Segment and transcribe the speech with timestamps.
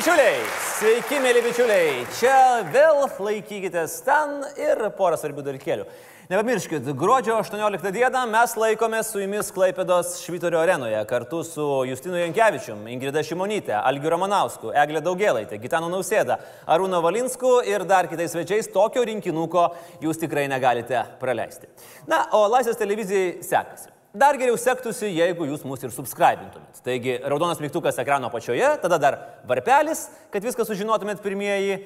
[0.00, 0.36] Bičiuliai,
[0.78, 1.88] sveiki mėly bičiuliai.
[2.16, 2.36] Čia
[2.72, 5.84] vėl laikykitės ten ir porą svarbių dalykėlių.
[6.30, 12.88] Nepamirškit, gruodžio 18 dieną mes laikomės su jumis Klaipėdos Švyturio arenoje kartu su Justinu Jankievičium,
[12.94, 18.72] Ingrida Šimonytė, Algiu Ramanausku, Eglė Daugėlaitė, Gitanu Nausėda, Arūno Valinsku ir dar kitais svečiais.
[18.72, 19.68] Tokio rinkinuko
[20.00, 21.68] jūs tikrai negalite praleisti.
[22.08, 23.99] Na, o Laisvės televizijai sekasi.
[24.10, 26.80] Dar geriau sektųsi, jeigu jūs mus ir subscribintumėt.
[26.82, 31.76] Taigi, raudonas mygtukas ekrano apačioje, tada dar varpelis, kad viską sužinotumėt pirmieji.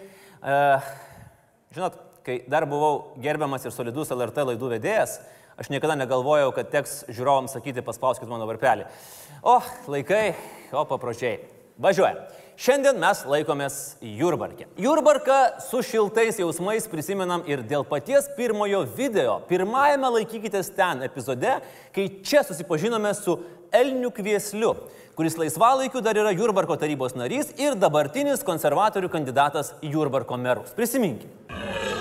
[0.41, 0.87] Uh,
[1.77, 5.19] žinot, kai dar buvau gerbiamas ir solidus LRT laidų vedėjas,
[5.60, 8.88] aš niekada negalvojau, kad teks žiūrovams sakyti paspauskit mano varpelį.
[9.45, 9.59] O,
[9.92, 10.30] laikai,
[10.72, 11.42] o papročiai.
[11.77, 12.25] Važiuojam.
[12.54, 14.69] Šiandien mes laikomės Jurbarke.
[14.78, 21.56] Jurbarką su šiltais jausmais prisimenam ir dėl paties pirmojo video, pirmajame laikykitės ten epizode,
[21.94, 23.41] kai čia susipažinome su
[23.74, 24.70] Elniu Kviesliu,
[25.19, 30.70] kuris laisvalaikiu dar yra Jurbarko tarybos narys ir dabartinis konservatorių kandidatas Jurbarko merus.
[30.78, 31.94] Prisiminkime.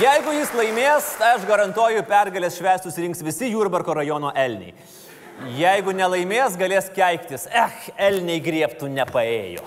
[0.00, 4.72] Jeigu jis laimės, aš garantuoju, pergalės švestus rinks visi Jurbarko rajono elniai.
[5.58, 7.74] Jeigu nelaimės, galės keiktis, eh,
[8.06, 9.66] elniai griebtų nepaėjo.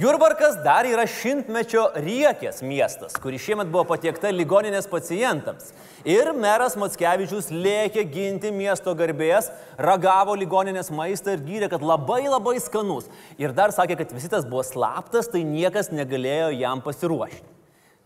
[0.00, 5.74] Jurbarkas dar yra šimtmečio riekės miestas, kuris šiemet buvo patiekta ligoninės pacientams.
[6.08, 12.56] Ir meras Matskevičius lėkė ginti miesto garbės, ragavo ligoninės maistą ir gyrė, kad labai labai
[12.64, 13.12] skanus.
[13.36, 17.59] Ir dar sakė, kad vizitas buvo slaptas, tai niekas negalėjo jam pasiruošti.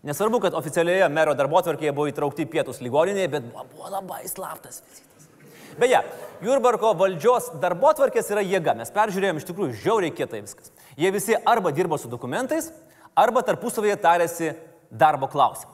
[0.05, 5.29] Nesvarbu, kad oficialioje mero darbo tvarkėje buvo įtraukti pietus ligoninėje, bet buvo labai slaptas vizitas.
[5.81, 6.03] Beje,
[6.45, 8.77] Jurbarko valdžios darbo tvarkės yra jėga.
[8.79, 10.75] Mes peržiūrėjom iš tikrųjų žiauriai kietai viskas.
[11.01, 12.69] Jie visi arba dirbo su dokumentais,
[13.17, 14.53] arba tarpusavėje tarėsi
[14.93, 15.74] darbo klausimais.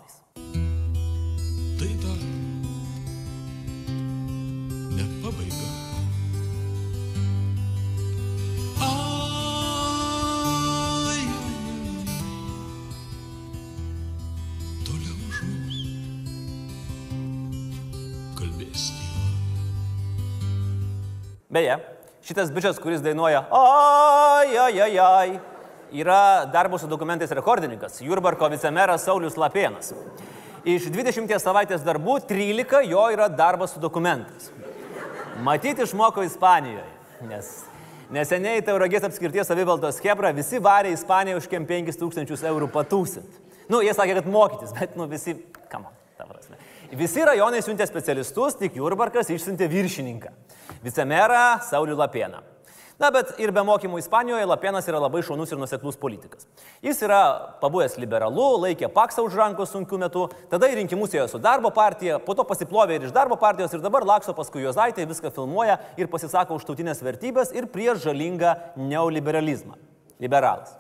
[21.50, 21.78] Beje,
[22.22, 25.41] šitas bičias, kuris dainuoja ai, ai, ai, ai,
[25.92, 29.91] yra darbo su dokumentais rekordininkas, Jurbarko vicemeras Saulis Lapienas.
[30.64, 34.50] Iš 20 savaitės darbų 13 jo yra darbas su dokumentais.
[35.41, 36.84] Matyti išmoko Ispanijoje,
[37.31, 37.52] nes
[38.12, 43.41] neseniai Tauragės apskirties savivaldos Hebra visi varė Ispaniją už kem 5000 eurų patūsint.
[43.70, 45.37] Nu, jie sakė, kad mokytis, bet, nu, visi,
[45.70, 45.87] kam,
[46.19, 46.58] ta prasme.
[46.90, 50.32] Visi rajonai siuntė specialistus, tik Jurbarkas išsiuntė viršininką.
[50.82, 52.40] Vicemerą Saulį Lapieną.
[53.00, 56.48] Na, bet ir be mokymų Ispanijoje Lapienas yra labai šaunus ir nuseklus politikas.
[56.84, 57.20] Jis yra
[57.62, 62.18] pabuvęs liberalu, laikė paksą už rankos sunkiu metu, tada į rinkimus ėjo su darbo partija,
[62.20, 66.10] po to pasiplovė ir iš darbo partijos ir dabar lakso paskui Jozaitė, viską filmuoja ir
[66.12, 68.58] pasisako už tautinės vertybės ir prieš žalingą
[68.90, 69.78] neoliberalizmą.
[70.20, 70.79] Liberalas.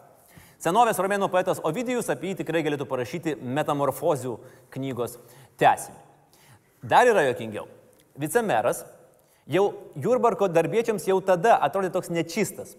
[0.60, 4.34] Senovės romėnų poetas Ovidijus apie jį tikrai galėtų parašyti metamorfozių
[4.74, 5.16] knygos
[5.60, 5.96] tesinį.
[6.84, 7.64] Dar yra jokingiau.
[8.20, 8.82] Vicemeras
[9.48, 12.74] jau Jurbarko darbiečiams jau tada atrodė toks nečistas.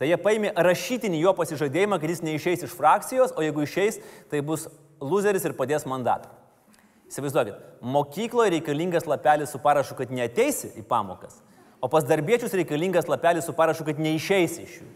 [0.00, 4.00] Tai jie paėmė rašytinį jo pasižadėjimą, kad jis neišeis iš frakcijos, o jeigu išeis,
[4.32, 4.64] tai bus
[4.96, 6.32] loseris ir padės mandatą.
[7.10, 11.42] Įsivaizduokit, mokykloje reikalingas lapelis su parašu, kad neteisi į pamokas,
[11.84, 14.88] o pas darbiečius reikalingas lapelis su parašu, kad neišeisi iš jų.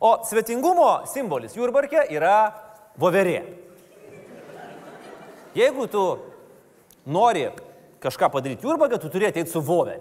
[0.00, 2.54] O svetingumo simbolis Jurbarke yra
[3.00, 3.42] voverė.
[5.54, 6.04] Jeigu tu
[7.04, 7.50] nori
[8.00, 10.00] kažką padaryti Jurbarke, tu turi ateiti su voverė.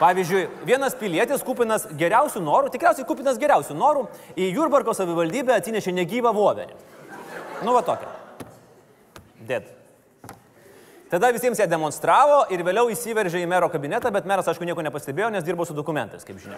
[0.00, 6.32] Pavyzdžiui, vienas pilietis kupinas geriausių norų, tikriausiai kupinas geriausių norų, į Jurbarko savivaldybę atsinešė negyvą
[6.32, 6.72] voverį.
[7.66, 8.08] Nu va tokia.
[9.44, 9.68] Dėd.
[11.12, 15.28] Tada visiems ją demonstravo ir vėliau įsiveržė į mero kabinetą, bet meras, aišku, nieko nepastebėjo,
[15.34, 16.56] nes dirbo su dokumentais, kaip žinia.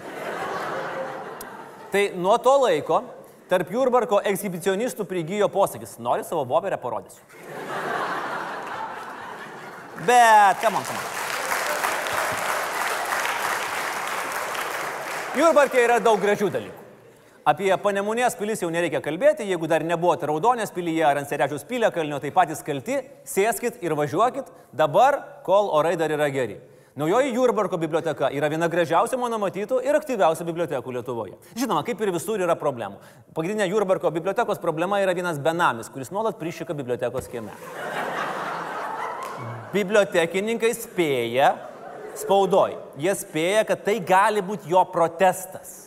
[1.92, 3.02] Tai nuo to laiko
[3.52, 7.20] tarp Jurbarko ekshibicionistų prigijo posakis, nori savo voverę parodysiu.
[10.06, 11.10] Bet, kam man, kam man.
[15.36, 16.80] Jurbarkė yra daug gražių dalykų.
[17.52, 22.20] Apie Panemunės pilis jau nereikia kalbėti, jeigu dar nebuvote Raudonės pilyje ar ant Serečiaus piliakalnio,
[22.22, 26.60] tai patys kalti, sėskit ir važiuokit dabar, kol orai dar yra geri.
[26.92, 31.38] Naujoji Jurbarko biblioteka yra viena gražiausių mano matytų ir aktyviausių bibliotekų Lietuvoje.
[31.56, 32.98] Žinoma, kaip ir visur yra problemų.
[33.32, 37.54] Pagrindinė Jurbarko bibliotekos problema yra vienas benamis, kuris nuolat prišika bibliotekos kieme.
[39.72, 41.54] Bibliotekininkai spėja
[42.20, 42.76] spaudoj.
[43.00, 45.78] Jie spėja, kad tai gali būti jo protestas.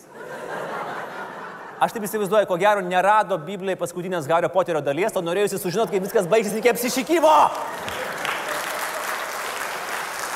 [1.78, 6.08] Aš taip įsivaizduoju, ko gero nerado Biblijai paskutinės Hario Poterio dalies, o norėjusi sužinoti, kaip
[6.08, 7.36] viskas baigsis iki apsišykimo.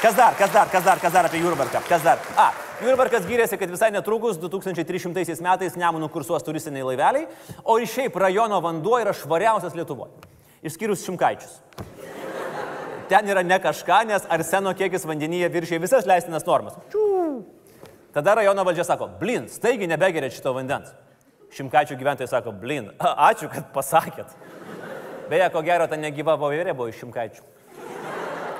[0.00, 1.82] Kas dar, kas dar, kas dar, kas dar apie Jurbarką?
[1.84, 2.22] Kas dar?
[2.40, 2.46] A,
[2.80, 7.26] Jurbarkas gyrėsi, kad visai netrukus 2300 metais Nemunų kursuos turistiniai laiveliai,
[7.68, 10.16] o ir šiaip rajono vanduo yra švariausias Lietuvoje.
[10.64, 11.60] Išskyrus šimkaičius.
[13.12, 16.80] Ten yra ne kažką, nes arseno kiekis vandenyje viršė visas leistinas normas.
[16.94, 17.44] Čiū.
[18.16, 20.94] Tada rajono valdžia sako, blin, staigi nebegeria šito vandens.
[21.52, 22.88] Šimkaičių gyventojai sako, blin,
[23.28, 24.32] ačiū, kad pasakėt.
[25.28, 27.50] Beje, ko gero, ta negyva voverė buvo iš šimkaičių.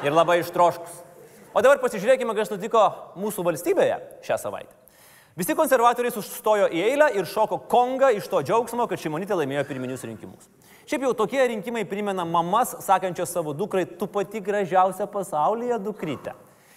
[0.05, 1.07] Ir labai ištroškus.
[1.51, 2.85] O dabar pasižiūrėkime, kas nutiko
[3.19, 4.77] mūsų valstybėje šią savaitę.
[5.39, 10.03] Visi konservatoriai sustojo į eilę ir šoko konga iš to džiaugsmo, kad Šimonytė laimėjo pirminius
[10.07, 10.51] rinkimus.
[10.91, 16.35] Šiaip jau tokie rinkimai primena mamas, sakančios savo dukrai, tu pati gražiausia pasaulyje dukrytė.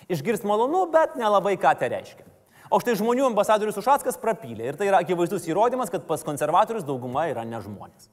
[0.09, 2.25] Išgirst malonu, bet nelabai ką tai reiškia.
[2.73, 7.27] O štai žmonių ambasadorius Ušackas prapylė ir tai yra akivaizdus įrodymas, kad pas konservatorius dauguma
[7.29, 8.09] yra ne žmonės.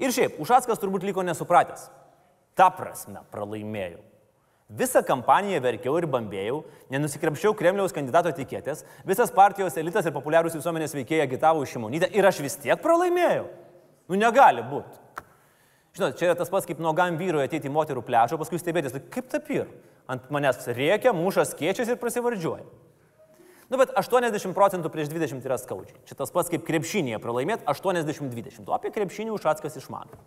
[0.00, 1.88] Ir šiaip, Ušackas turbūt liko nesupratęs.
[2.56, 4.09] Ta prasme, pralaimėjau.
[4.70, 6.60] Visą kampaniją verkiau ir bambėjau,
[6.94, 12.38] nenusikrepščiau Kremliaus kandidato etiketės, visas partijos elitas ir populiarūs visuomenės veikėjai agitavo šimonytę ir aš
[12.44, 13.48] vis tiek pralaimėjau.
[14.10, 15.26] Nu negali būti.
[15.98, 19.02] Žinot, čia yra tas pats, kaip nuogam vyrui ateiti į moterų pležą, paskui stebėtis, tai
[19.10, 19.66] kaip taip ir.
[20.10, 22.66] Ant manęs rėkia, mušas kiečiasi ir prasivardžiuoja.
[23.70, 25.98] Nu, bet 80 procentų prieš 20 yra skaudžiai.
[26.06, 28.66] Čia tas pats kaip krepšinėje pralaimėti 80-20.
[28.66, 30.18] O apie krepšinį Ušackas išmano.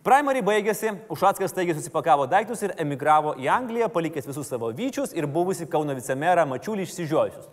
[0.00, 5.28] Primary baigėsi, Ušackas staigiai susipakavo daiktus ir emigravo į Angliją, palikęs visus savo vyčius ir
[5.28, 7.50] buvusi Kauno vicemerą Mačiulį išsižiojusius.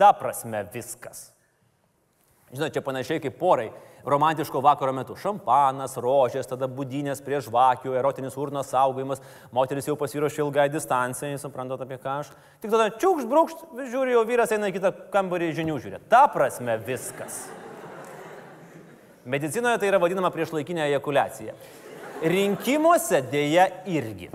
[0.00, 1.28] Ta prasme viskas.
[2.50, 3.68] Žinote, čia panašiai kaip porai
[4.02, 5.14] romantiško vakaro metu.
[5.14, 9.22] Šampanas, rožės, tada būdinės prie žvakių, erotinis urnos saugojimas,
[9.54, 12.34] moteris jau pasiruošė ilgai distancijai, suprantate apie ką aš.
[12.64, 16.10] Tik tada čiūkš, brūkšt, žiūri, jau vyras eina į kitą kambarį žinių žiūrėti.
[16.10, 17.44] Ta prasme viskas.
[19.24, 21.52] Medicinoje tai yra vadinama priešlaikinė ejakulacija.
[22.24, 24.30] Rinkimuose dėja irgi.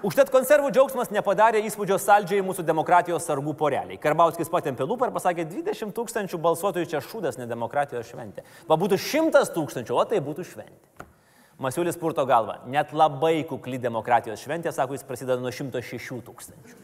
[0.00, 3.98] Užtat konservų džiaugsmas nepadarė įspūdžio saldžiai mūsų demokratijos sargų poreliai.
[4.00, 8.46] Karbauskis patempė lūpą ir pasakė, 20 tūkstančių balsuotojų čia šūdas, ne demokratijos šventė.
[8.68, 11.04] Va būtų 100 tūkstančių, o tai būtų šventė.
[11.60, 12.62] Masiulis purto galvą.
[12.72, 16.80] Net labai kukli demokratijos šventė, sako, jis prasideda nuo 106 tūkstančių.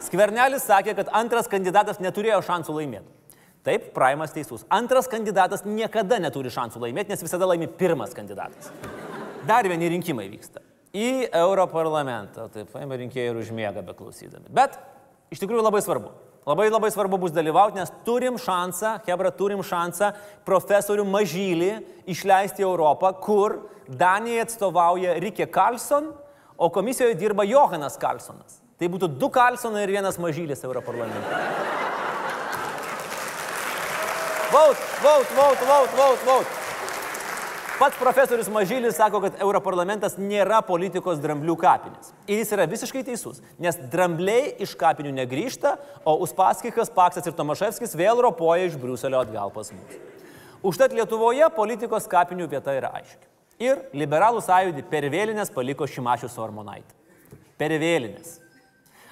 [0.00, 3.19] Skvernelis sakė, kad antras kandidatas neturėjo šansų laimėti.
[3.66, 4.64] Taip, Praimas teisus.
[4.72, 8.70] Antras kandidatas niekada neturi šansų laimėti, nes visada laimi pirmas kandidatas.
[9.48, 10.62] Dar vieni rinkimai vyksta.
[10.96, 12.48] Į Europarlamentą.
[12.54, 14.48] Taip, paima rinkėjai ir užmiega beklausydami.
[14.48, 14.78] Bet
[15.30, 16.12] iš tikrųjų labai svarbu.
[16.48, 20.08] Labai labai svarbu bus dalyvauti, nes turim šansą, Hebra, turim šansą
[20.48, 21.68] profesorių Mažylį
[22.10, 26.08] išleisti į Europą, kur Danijai atstovauja Rikė Karlson,
[26.56, 28.62] o komisijoje dirba Johanas Karlsonas.
[28.80, 31.79] Tai būtų du Karlsonai ir vienas Mažylis Europarlamente.
[34.50, 36.46] Vote, vote, vote, vote, vote, vote.
[37.78, 42.10] Pats profesorius Mažylis sako, kad Europarlamentas nėra politikos dramblių kapinės.
[42.26, 47.94] Ir jis yra visiškai teisus, nes drambliai iš kapinių negrįžta, o Uspaskikas, Paksas ir Tomaševskis
[47.94, 49.96] vėl ropoja iš Briuselio atgal pas mus.
[50.66, 53.30] Užtat Lietuvoje politikos kapinių vieta yra aiški.
[53.62, 56.98] Ir liberalų sąjūdį per vėlinės paliko Šimašius Ormonaitė.
[57.54, 58.40] Per vėlinės.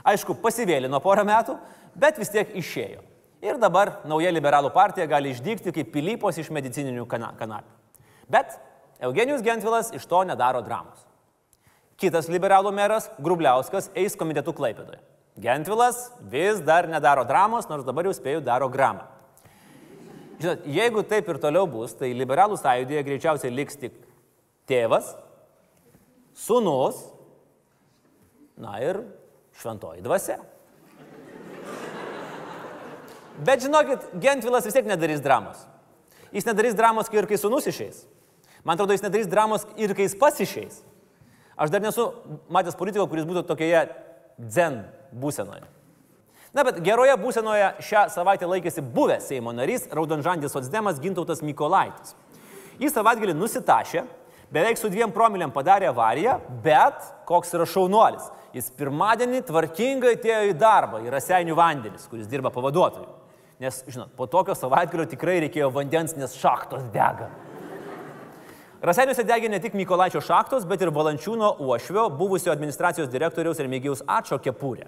[0.02, 1.56] Aišku, pasivėlino porą metų,
[1.94, 3.06] bet vis tiek išėjo.
[3.44, 7.76] Ir dabar nauja liberalų partija gali išdygti kaip pilypos iš medicininių kana kanapių.
[8.28, 8.56] Bet
[8.98, 11.04] Eugenijus Gentvilas iš to nedaro dramos.
[11.98, 14.98] Kitas liberalų meras, Grubliauskas, eis komitetų Klaipėdoje.
[15.38, 19.06] Gentvilas vis dar nedaro dramos, nors dabar jau spėjau daro gramą.
[20.38, 23.94] Žinot, jeigu taip ir toliau bus, tai liberalų sąjūdėje greičiausiai liks tik
[24.70, 25.14] tėvas,
[26.38, 27.00] sunus,
[28.58, 29.02] na ir
[29.58, 30.38] šventoji dvasia.
[33.44, 35.60] Bet žinokit, Gentvilas vis tiek nedarys dramos.
[36.34, 38.04] Jis nedarys dramos ir kai sunus išeis.
[38.64, 40.82] Man atrodo, jis nedarys dramos ir kai jis pats išeis.
[41.58, 42.10] Aš dar nesu
[42.52, 43.86] matęs politiko, kuris būtų tokioje
[44.38, 44.82] dzen
[45.14, 45.66] būsenoje.
[46.54, 52.14] Na, bet geroje būsenoje šią savaitę laikėsi buvęs Seimo narys, raudonžandis Sotsdemas Gintautas Mykolaitis.
[52.80, 54.04] Jis savaitgalį nusitašė,
[54.54, 58.30] beveik su dviem promiliam padarė avariją, bet koks yra šaunuolis.
[58.56, 63.17] Jis pirmadienį tvarkingai atėjo į darbą, į Raseinių vandenis, kuris dirba pavaduotoju.
[63.58, 67.26] Nes, žinot, po tokio savaitgalio tikrai reikėjo vandens, nes šachtos dega.
[68.78, 74.04] Raseiniuose degė ne tik Mykolaičio šachtos, bet ir Valančiūno Uošvio, buvusio administracijos direktoriaus ir mėgiaus
[74.06, 74.86] Ačio kepurė.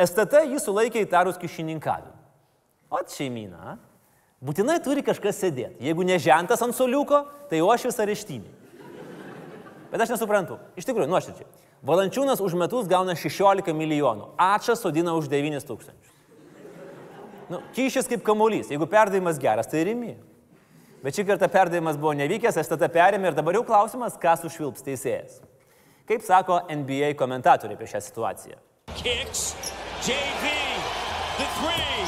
[0.00, 2.16] STT jį sulaikė įtarus kišininkavimą.
[2.88, 3.76] O šeimyna,
[4.40, 5.84] būtinai turi kažkas sėdėti.
[5.84, 8.54] Jeigu ne žentas ant soliuko, tai Uošvis areštiniai.
[9.92, 10.56] Bet aš nesuprantu.
[10.80, 11.48] Iš tikrųjų, nuoširdžiai.
[11.84, 16.17] Valančiūnas už metus gauna 16 milijonų, Ačas sodina už 9 tūkstančius.
[17.48, 18.68] Nu, kyšis kaip kamuolys.
[18.68, 20.12] Jeigu perdavimas geras, tai rimi.
[21.00, 24.84] Bet šį kartą perdavimas buvo nevykęs, aš tada perėmė ir dabar jau klausimas, kas užvilps
[24.84, 25.38] teisėjas.
[26.08, 28.58] Kaip sako NBA komentatoriai apie šią situaciją.
[28.98, 29.52] Kicks.
[30.04, 30.50] JV.
[31.38, 32.02] The three.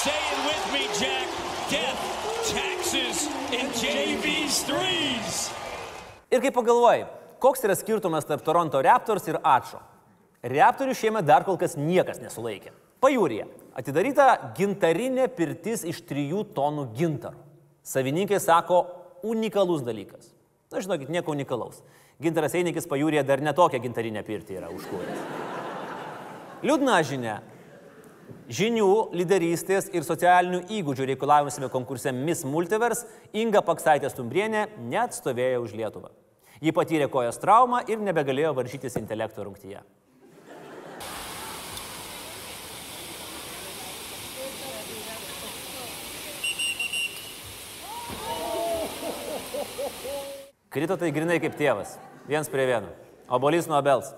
[0.00, 1.36] Say it with me, Jack.
[1.70, 2.06] Death.
[2.48, 3.26] Taxes.
[3.52, 5.44] And JV's threes.
[6.32, 7.04] Ir kaip pagalvojai,
[7.42, 9.78] koks yra skirtumas tarp Toronto Raptors ir Atšo?
[10.46, 12.72] Raptorių šiemet dar kol kas niekas nesulaikė.
[13.02, 13.46] Pajūrėje
[13.76, 17.38] atidaryta gintarinė pirtis iš 3 tonų gintaro.
[17.86, 18.82] Savininkai sako,
[19.26, 20.32] unikalus dalykas.
[20.72, 21.82] Na, žinokit, nieko unikalaus.
[22.22, 25.20] Gintaras Einikis pajūrėje dar netokią gintarinę pirtį yra užkūręs.
[26.66, 27.36] Liūdna žinia.
[28.50, 33.06] Žinių, lyderystės ir socialinių įgūdžių reikalavimusiame konkurse Miss Multiverse
[33.38, 36.10] Inga Paksaitė Stumbrienė neatstovėjo už Lietuvą.
[36.62, 39.82] Ji patyrė kojos traumą ir nebegalėjo varžytis intelekto rungtyje.
[50.76, 51.94] Krito tai grinai kaip tėvas,
[52.28, 52.90] viens prie vieno,
[53.32, 54.10] obolys nuo obels.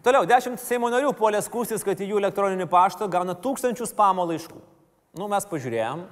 [0.00, 4.56] Toliau, dešimt Seimo narių puolė skūstis, kad į jų elektroninį paštą gauna tūkstančius spamo laiškų.
[5.20, 6.06] Nu, mes pažiūrėjom,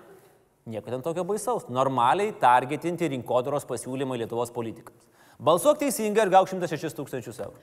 [0.69, 1.65] nieko ten tokio baisaus.
[1.73, 5.09] Normaliai targetinti rinkodaros pasiūlymai Lietuvos politikams.
[5.41, 7.57] Balsuok teisingai ir gauk 106 tūkstančius eurų.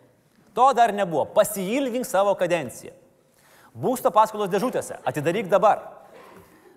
[0.58, 1.28] To dar nebuvo.
[1.38, 2.96] Pasiilgink savo kadenciją.
[3.78, 4.98] Būsto paskolos dėžutėse.
[5.06, 5.86] Atidaryk dabar.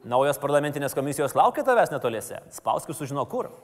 [0.04, 2.44] Naujos parlamentinės komisijos laukia tavęs netoliese.
[2.60, 3.54] Spausk ir sužino kur.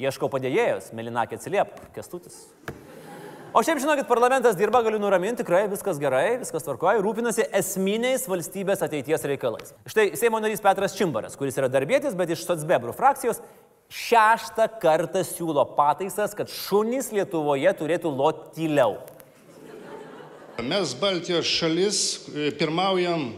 [0.00, 2.46] Ieškau padėjėjus, Melinakė atsiliep, kestutis.
[3.52, 8.80] O šiaip žinokit, parlamentas dirba, galiu nuraminti, tikrai viskas gerai, viskas tvarkoja, rūpinasi esminiais valstybės
[8.86, 9.74] ateities reikalais.
[9.92, 13.42] Štai Seimo narys Petras Čimbaras, kuris yra darbėtis, bet iš Sotsbebrų frakcijos,
[13.92, 18.96] šeštą kartą siūlo pataisas, kad šunys Lietuvoje turėtų loti tyliau.
[20.62, 21.98] Mes Baltijos šalis
[22.32, 23.34] e, pirmaujam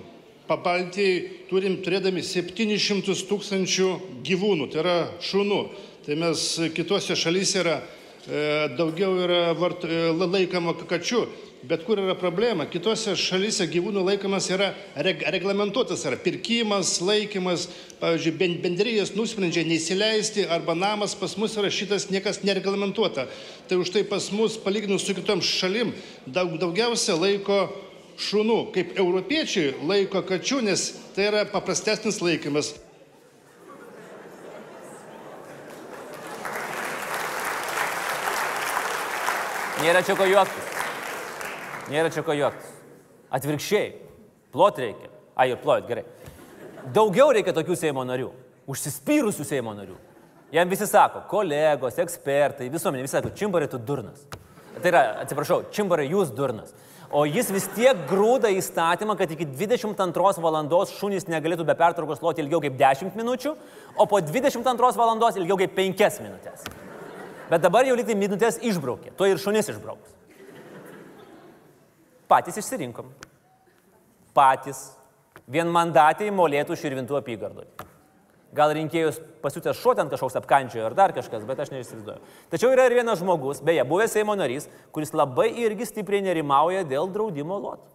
[0.46, 3.90] pabaltijai, turim turėdami 700 tūkstančių
[4.26, 5.61] gyvūnų, tai yra šunų.
[6.04, 6.40] Tai mes
[6.76, 8.40] kitose šalyse yra e,
[8.76, 11.23] daugiau yra vart, e, laikoma kačių,
[11.64, 12.66] bet kur yra problema?
[12.68, 14.68] Kitose šalyse gyvūnų laikomas yra
[15.00, 17.70] reg, reglamentuotas, yra pirkimas, laikymas,
[18.02, 23.25] pavyzdžiui, ben- bendrijas nusprendžia neįsileisti arba namas pas mus yra šitas niekas nereglamentuota.
[23.64, 25.96] Tai už tai pas mus, palyginus su kitom šalim,
[26.26, 27.62] daug, daugiausia laiko
[28.20, 32.75] šunų, kaip europiečiai laiko kačių, nes tai yra paprastesnis laikymas.
[39.85, 40.69] Nėra čia ko juoktis.
[41.93, 42.71] Nėra čia ko juoktis.
[43.37, 43.88] Atvirkščiai.
[44.55, 45.11] Plot reikia.
[45.37, 46.05] Ai, ir plojot, gerai.
[46.95, 48.31] Daugiau reikia tokių Seimo narių.
[48.71, 49.99] Užsispyrusių Seimo narių.
[50.55, 54.23] Jam visi sako, kolegos, ekspertai, visuomenė, visi sako, čimbarai tu durnas.
[54.79, 56.73] Tai yra, atsiprašau, čimbarai jūs durnas.
[57.14, 62.41] O jis vis tiek grūda įstatymą, kad iki 22 valandos šunys negalėtų be pertraukos loti
[62.41, 63.53] ilgiau kaip 10 minučių,
[64.00, 66.64] o po 22 valandos ilgiau kaip 5 minutės.
[67.54, 70.11] Bet dabar jau liktai minutės išbraukė, tuo ir šunis išbrauks.
[72.26, 73.12] Patys išsirinkom.
[74.34, 74.80] Patys.
[75.54, 77.68] Vienmandatėjai molėtų širvintų apygardoj.
[78.58, 82.26] Gal rinkėjus pasiūtęs šuo ten kažkoks apkančiojo ar dar kažkas, bet aš neįsivaizduoju.
[82.50, 87.06] Tačiau yra ir vienas žmogus, beje, buvęs Seimo narys, kuris labai irgi stipriai nerimauja dėl
[87.14, 87.87] draudimo lot.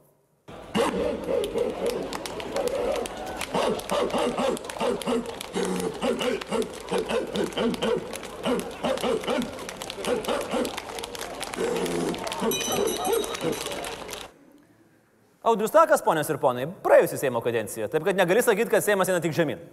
[15.50, 19.22] Audrius Takas, ponios ir ponai, praėjusi Seimo kadencija, taip kad negali sakyti, kad Seimas eina
[19.24, 19.64] tik žemyn.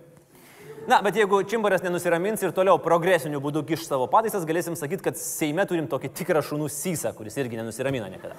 [0.87, 5.19] Na, bet jeigu Čimbaras nenusiramins ir toliau progresiniu būdu kiš savo pataisas, galėsim sakyti, kad
[5.19, 8.39] Seime turim tokį tikrą šunų sysą, kuris irgi nenusiramina niekada.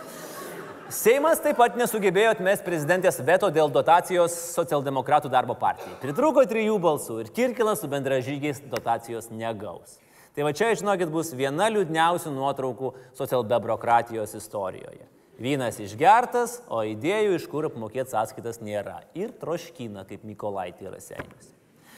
[0.88, 5.98] Seimas taip pat nesugebėjo atmesti prezidentės veto dėl dotacijos socialdemokratų darbo partijai.
[6.00, 10.00] Pritruko trijų balsų ir Kirkilas su bendražygiais dotacijos negaus.
[10.38, 15.08] Tai va čia, žinokit, bus viena liūdniausių nuotraukų socialdebrokratijos istorijoje.
[15.42, 19.00] Vynas išgertas, o idėjų, iš kur apmokėti sąskaitas nėra.
[19.18, 21.50] Ir troškina, kaip Mikolaitė yra senis.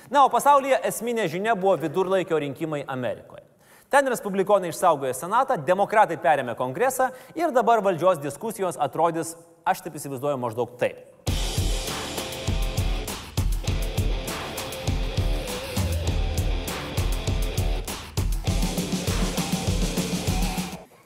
[0.08, 3.43] Na, o pasaulyje esminė žinia buvo vidurlaikio rinkimai Amerikoje.
[3.91, 9.36] Ten respublikonai išsaugojo senatą, demokratai perėmė kongresą ir dabar valdžios diskusijos atrodys,
[9.67, 11.29] aš taip įsivaizduoju, maždaug taip.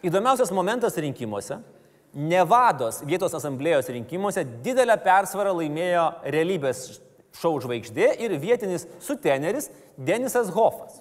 [0.03, 1.61] Įdomiausias momentas rinkimuose-
[2.13, 6.99] Nevados vietos asamblėjos rinkimuose didelę persvarą laimėjo realybės
[7.39, 10.99] šou žvaigždė ir vietinis suteneris Denisas Hofas.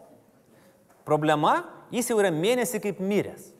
[1.05, 3.51] Problema- jis jau yra mėnesį kaip miręs.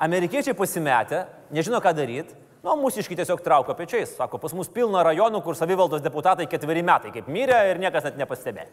[0.00, 4.16] Amerikiečiai pasimetę, nežino ką daryti, nu mūsiški tiesiog trauko pečiais.
[4.16, 8.18] Sako, pas mus pilna rajonų, kur savivaldos deputatai ketveri metai kaip mirė ir niekas net
[8.18, 8.68] nepastebėjo.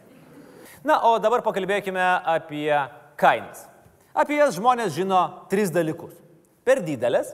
[0.84, 3.75] Na, o dabar pakalbėkime apie kainas.
[4.16, 6.16] Apie jas žmonės žino tris dalykus.
[6.66, 7.34] Per didelės,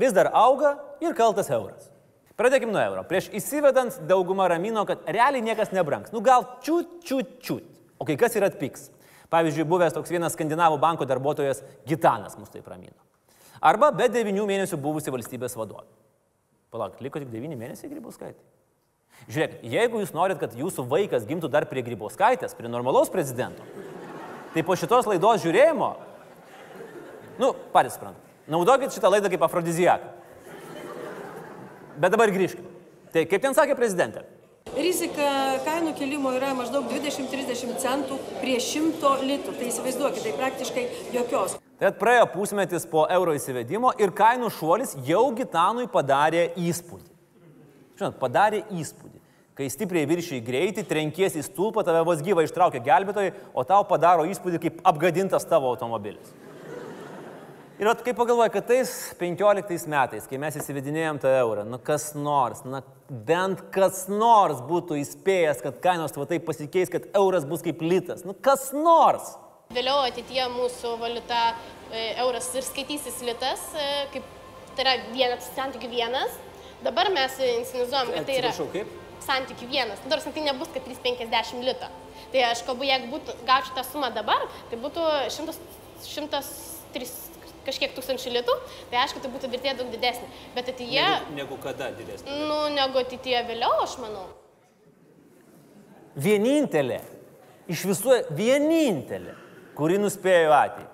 [0.00, 1.90] vis dar auga ir kaltas euras.
[2.34, 3.04] Pradėkime nuo euro.
[3.06, 6.10] Prieš įsivedant daugumą ramino, kad realiai niekas nebrangs.
[6.10, 7.68] Nu gal čiut, čiut, čiut.
[8.00, 8.88] O kai kas ir atpiks.
[9.30, 12.98] Pavyzdžiui, buvęs toks vienas skandinavų banko darbuotojas Gitanas mus taip ramino.
[13.62, 15.86] Arba be 9 mėnesių buvusi valstybės vadovė.
[16.74, 18.42] Palauk, liko tik 9 mėnesiai grybauskaitai.
[19.30, 23.62] Žiūrėkit, jeigu jūs norit, kad jūsų vaikas gimtų dar prie grybauskaitės, prie normalaus prezidento,
[24.52, 25.92] tai po šitos laidos žiūrėjimo,
[27.40, 30.12] nu, patys suprantat, naudokit šitą laidą kaip afrodizijaką.
[32.00, 32.70] Bet dabar grįžkime.
[33.14, 34.24] Tai kaip ten sakė prezidentė?
[34.74, 35.26] Rizika
[35.62, 39.54] kainų kelimo yra maždaug 20-30 centų prie 100 litrų.
[39.60, 41.54] Tai įsivaizduokite, tai praktiškai jokios.
[41.78, 47.06] Tai praėjo pusmetis po euro įsivedimo ir kainų šuolis jau Gitanui padarė įspūdį.
[48.00, 49.20] Žinot, padarė įspūdį.
[49.54, 54.26] Kai stipriai viršiai greitį, trenkiesi į stulpą, tave vos gyvą ištraukia gelbėtojai, o tau padaro
[54.26, 56.34] įspūdį kaip apgadintas tavo automobilis.
[57.74, 62.12] Ir at, kaip pagalvoju, kad tais 15 metais, kai mes įsivedinėjom tą eurą, nu kas
[62.14, 62.84] nors, na
[63.26, 68.22] bent kas nors būtų įspėjęs, kad kainos va taip pasikeis, kad euras bus kaip litas.
[68.28, 69.32] Nu kas nors.
[69.74, 74.30] Vėliau ateityje mūsų valiuta e, euras ir skaitysis litas, e, kaip
[74.76, 76.38] tai yra vienas santykių vienas.
[76.86, 78.96] Dabar mes insinizuojam, kad tai yra Atsiprašau, kaip?
[79.26, 80.06] santykių vienas.
[80.06, 81.90] Nu, Dar tai nebus, kad 350 lito.
[82.30, 85.10] Tai aš kalbu, jeigu būtų, gaučiau tą sumą dabar, tai būtų
[85.42, 85.58] 100,
[86.06, 87.33] 103
[87.66, 88.54] kažkiek tūkstančių litų,
[88.90, 90.28] tai aišku, tai būtų vertė daug didesnė.
[90.56, 92.38] Bet ateityje, Negu, negu kada didesnė.
[92.48, 94.26] nu, negu ateityje vėliau, aš manau.
[96.14, 97.00] Vienintelė,
[97.68, 99.34] iš visų vienintelė,
[99.74, 100.90] kuri nuspėjo ateitį.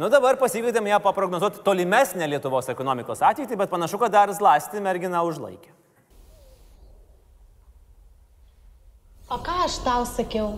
[0.00, 5.20] Nu dabar pasikvietėm ją paprognozuoti tolimesnę Lietuvos ekonomikos ateitį, bet panašu, kad dar zlasti mergina
[5.26, 5.72] užlaikė.
[9.30, 10.54] O ką aš tau sakiau?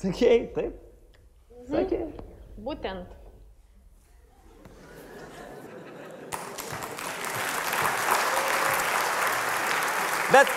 [0.00, 0.80] Sakėjai, taip?
[1.68, 2.10] Sakėjai.
[2.64, 3.20] Būtent.
[10.34, 10.50] Bet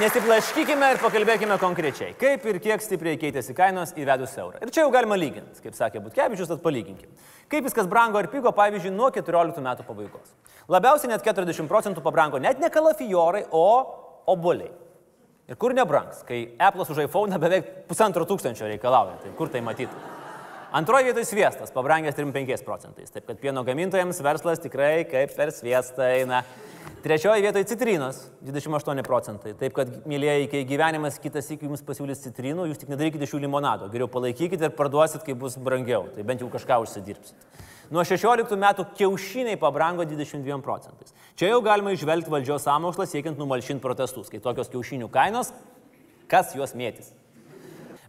[0.00, 4.62] nesiblaškykime ir pakalbėkime konkrečiai, kaip ir kiek stipriai keitėsi kainos įvedus eurą.
[4.64, 7.10] Ir čia jau galima lyginti, kaip sakė Butkevičius, tad palyginkim.
[7.52, 10.32] Kaip viskas brango ir pigo, pavyzdžiui, nuo 14 metų pabaigos.
[10.72, 13.66] Labiausiai net 40 procentų pabrango net ne kalafijorai, o
[14.32, 14.72] oboliai.
[15.50, 20.21] Ir kur nebrangs, kai Apple'as už iPhone beveik pusantro tūkstančio reikalauja, tai kur tai matyti?
[20.72, 23.10] Antroje vietoje sviestas, pabrangęs 35 procentais.
[23.12, 26.38] Taip kad pieno gamintojams verslas tikrai kaip per sviestą eina.
[27.04, 29.52] Trečioje vietoje citrinos 28 procentai.
[29.60, 33.90] Taip kad, mėlyjeji, kai gyvenimas kitas iki jums pasiūlys citrinų, jūs tik nedarykite šių limonado.
[33.92, 36.06] Geriau palaikykite ir parduosit, kai bus brangiau.
[36.16, 37.36] Tai bent jau kažką užsidirbsit.
[37.92, 41.12] Nuo 16 metų kiaušiniai pabrango 22 procentais.
[41.36, 45.52] Čia jau galima išvelgti valdžios sąmokslą siekiant numalšinti protestus, kai tokios kiaušinių kainos,
[46.32, 47.12] kas juos mėtys.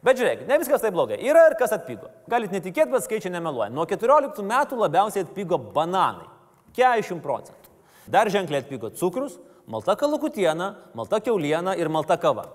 [0.03, 1.15] Bet žiūrėkit, ne viskas taip blogai.
[1.23, 2.09] Yra ir kas atpigo.
[2.31, 3.69] Galit netikėti, bet skaičiai nemeluoja.
[3.71, 6.27] Nuo 14 metų labiausiai atpigo bananai.
[6.75, 7.71] 40 procentų.
[8.11, 9.37] Dar ženkliai atpigo cukrus,
[9.69, 12.49] malta kalakutiena, malta keuliena ir malta kava.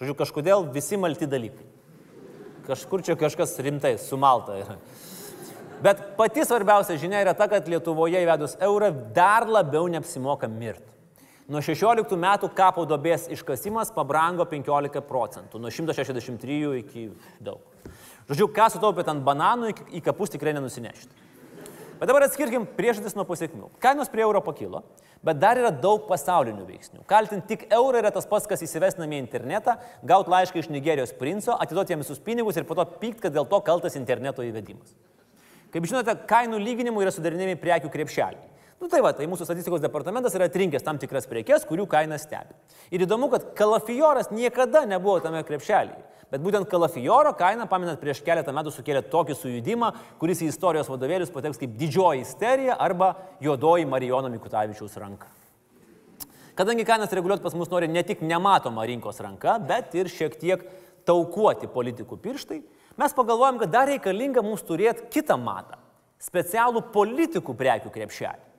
[0.00, 1.64] Žodžiu, kažkodėl visi malti dalykai.
[2.68, 4.76] Kažkur čia kažkas rimtai sumalta yra.
[5.80, 10.84] Bet pati svarbiausia žinia yra ta, kad Lietuvoje įvedus eurą dar labiau neapsimoka mirti.
[11.50, 17.08] Nuo 16 metų kapo dobės iškasimas pabrango 15 procentų, nuo 163 iki
[17.42, 17.64] daug.
[18.28, 21.26] Žodžiu, ką sutaupėt ant bananų, į kapus tikrai nenusinešite.
[21.98, 23.72] Bet dabar atskirkim priežastis nuo pasiekmių.
[23.82, 24.84] Kainos prie euro pakilo,
[25.26, 27.02] bet dar yra daug pasaulinių veiksnių.
[27.10, 29.74] Kaltinti tik eurą yra tas pats, kas įsivesti namie internetą,
[30.06, 33.50] gauti laišką iš Nigerijos princo, atiduoti jam visus pinigus ir po to pykt, kad dėl
[33.50, 34.94] to kaltas interneto įvedimas.
[35.74, 38.46] Kaip žinote, kainų lyginimų yra sudarinėjami prekių krepšeliai.
[38.80, 42.54] Nu tai va, tai mūsų statistikos departamentas yra atrinkęs tam tikras prekes, kurių kainas stebi.
[42.88, 46.00] Ir įdomu, kad kalafijoras niekada nebuvo tame krepšelyje.
[46.32, 49.90] Bet būtent kalafijoro kaina, paminat, prieš keletą metų sukėlė tokį sujudimą,
[50.22, 53.12] kuris į istorijos vadovėlius pateks kaip didžioji isterija arba
[53.44, 55.28] juodoji Marijono Mikutavičiaus ranka.
[56.56, 60.64] Kadangi kainas reguliuoti pas mus nori ne tik nematoma rinkos ranka, bet ir šiek tiek
[61.08, 62.62] taukuoti politikų pirštai,
[62.96, 65.76] mes pagalvojom, kad dar reikalinga mums turėti kitą matą-
[66.30, 68.49] specialų politikų prekių krepšelį.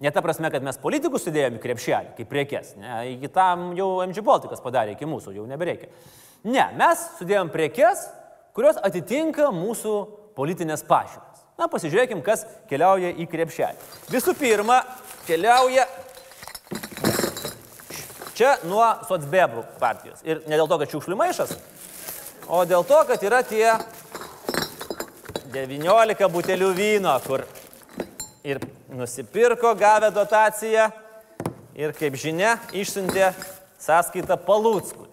[0.00, 2.74] Ne ta prasme, kad mes politikus sudėjome krepšelį, kaip prekes.
[2.76, 5.88] Ne, iki tam jau MG Baltikas padarė, iki mūsų jau nebereikia.
[6.44, 8.04] Ne, mes sudėjom prekes,
[8.56, 9.94] kurios atitinka mūsų
[10.36, 11.46] politinės pažiūras.
[11.56, 13.88] Na, pasižiūrėkim, kas keliauja į krepšelį.
[14.12, 14.82] Visų pirma,
[15.24, 15.86] keliauja
[18.36, 20.20] čia nuo Sotsbebrų partijos.
[20.28, 21.56] Ir ne dėl to, kad šiukšlių maišas,
[22.52, 23.70] o dėl to, kad yra tie
[25.56, 27.46] 19 butelių vyno, kur
[28.46, 30.86] ir nusipirko, gavę dotaciją
[31.74, 33.32] ir, kaip žinia, išsiuntė
[33.82, 35.08] sąskaitą Palūckui.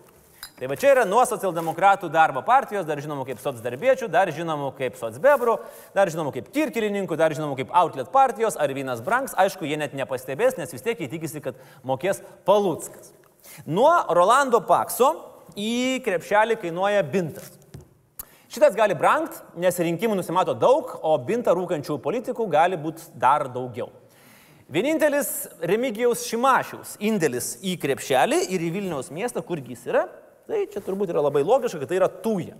[0.53, 4.99] Tai va čia yra nuo socialdemokratų darbo partijos, dar žinomų kaip socdarbiečių, dar žinomų kaip
[4.99, 5.57] socbebrų,
[5.97, 9.33] dar žinomų kaip kirkilininkų, dar žinomų kaip outlet partijos ar vynas brangs.
[9.33, 13.11] Aišku, jie net nepastebės, nes vis tiek jie tikisi, kad mokės Palūckas.
[13.65, 15.09] Nuo Rolando Pakso
[15.57, 17.49] į krepšelį kainuoja bintas.
[18.53, 23.87] Šitas gali brangti, nes rinkimų nusimato daug, o bintą rūkančių politikų gali būti dar daugiau.
[24.69, 30.03] Vienintelis Remigijaus Šimašiaus indėlis į krepšelį ir į Vilniaus miestą, kurgi jis yra,
[30.45, 32.53] tai čia turbūt yra labai logiška, kad tai yra tūja.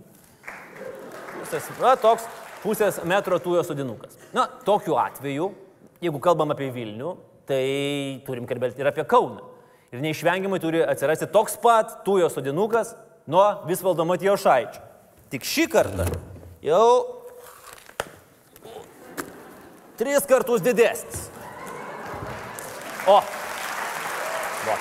[1.36, 2.26] Pusės, na, toks
[2.64, 4.18] pusės metro tūjo sodinukas.
[4.34, 5.52] Na, tokiu atveju,
[6.02, 7.12] jeigu kalbam apie Vilnių,
[7.46, 7.60] tai
[8.26, 9.46] turim kalbėti ir apie Kauną.
[9.94, 12.96] Ir neišvengiamai turi atsirasti toks pat tūjo sodinukas
[13.30, 14.82] nuo Visvaldo Matijo Šaičio.
[15.34, 16.04] Tik šį kartą
[16.62, 16.88] jau
[19.98, 21.24] tris kartus didesnis.
[23.10, 23.16] O.
[24.64, 24.76] Va.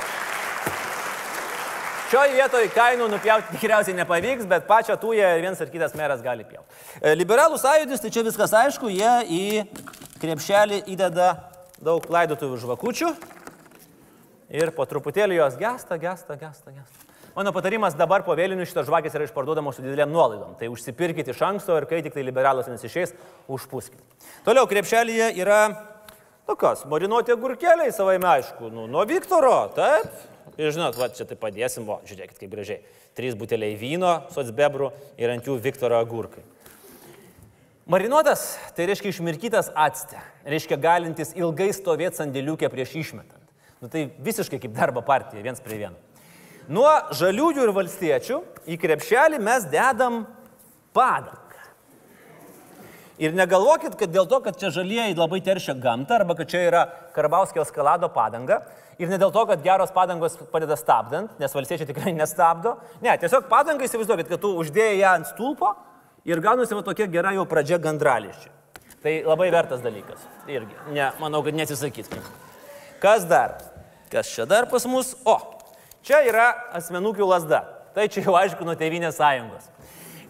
[2.12, 6.70] Šioje vietoje kainų nupjauti tikriausiai nepavyks, bet pačią tūją vienas ar kitas meras gali pjauti.
[7.02, 9.46] E, Liberalų sąjūdis, tai čia viskas aišku, jie į
[10.22, 11.32] krepšelį įdeda
[11.82, 13.10] daug laidotuvių žvakučių
[14.54, 17.13] ir po truputėlį jos gesta, gesta, gesta, gesta.
[17.34, 20.52] Mano patarimas dabar po vėlinių šitos žvakės yra išparduodamos su didelėm nuolaidom.
[20.60, 23.16] Tai užsipirkite iš anksto ir kai tik tai liberalas nesišeis,
[23.50, 24.06] užpuskite.
[24.46, 25.64] Toliau krepšelėje yra
[26.46, 28.70] tokios marinuoti agurkeliai savaime aišku.
[28.70, 30.14] Nu, nuo Viktoro, taip.
[30.62, 32.84] Ir žinot, va, čia tai padėsim, va, žiūrėkit kaip gražiai.
[33.18, 36.46] Trys buteliai vyno, socbebrų ir ant jų Viktoro agurkai.
[37.90, 38.46] Marinuotas
[38.78, 40.22] tai reiškia išmirkytas atste.
[40.46, 43.42] Reiškia galintis ilgai stovėti sandėliukė prieš išmetant.
[43.82, 45.98] Nu, tai visiškai kaip darbo partija, viens prie vieno.
[46.72, 48.40] Nuo žaliųjų ir valstiečių
[48.72, 50.24] į krepšelį mes dedam
[50.96, 51.42] padangą.
[53.22, 56.86] Ir negalvokit, kad dėl to, kad čia žalieji labai teršia gamtą, arba kad čia yra
[57.14, 58.62] Karbauskio skalado padanga,
[58.98, 62.78] ir ne dėl to, kad geros padangos padeda stabdant, nes valstiečiai tikrai nestabdo.
[63.06, 65.76] Ne, tiesiog padangą įsivaizduokit, kad tu uždėjai ją ant stulpo
[66.26, 68.52] ir gaunasi va tokia gera jau pradžia gandrališčiai.
[69.04, 70.22] Tai labai vertas dalykas.
[70.48, 70.78] Irgi.
[70.96, 72.24] Ne, manau, kad neatsisakytum.
[73.04, 73.58] Kas dar?
[74.12, 75.12] Kas čia dar pas mus?
[75.28, 75.36] O,
[76.06, 77.64] čia yra asmenukių lasda.
[77.94, 79.70] Tai čia jau aišku nuo Tevinės sąjungos.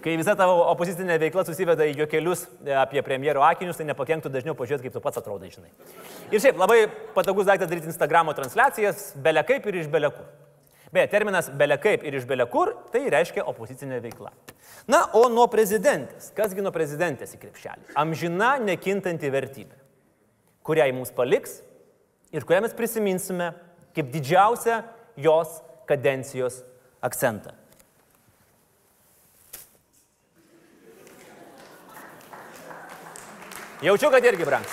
[0.03, 2.41] Kai visa tavo opozicinė veikla susiveda į juokelius
[2.81, 5.69] apie premjero akinius, tai nepakenktų dažniau pažiūrėti, kaip tu pats atrodai, žinai.
[6.27, 6.81] Ir šiaip labai
[7.15, 10.27] patogus daiktas daryti Instagramo transliacijas, belekaip ir iš belekur.
[10.93, 14.33] Beje, terminas belekaip ir iš belekur tai reiškia opozicinė veikla.
[14.91, 16.33] Na, o nuo prezidentės.
[16.35, 17.93] Kasgi nuo prezidentės į krepšelį?
[18.03, 19.79] Amžina nekintanti vertybė,
[20.67, 21.61] kurią į mums paliks
[22.35, 23.53] ir kurią mes prisiminsime
[23.95, 24.81] kaip didžiausią
[25.15, 26.63] jos kadencijos
[27.01, 27.51] akcentą.
[33.83, 34.71] Jaučiu, kad irgi brangs.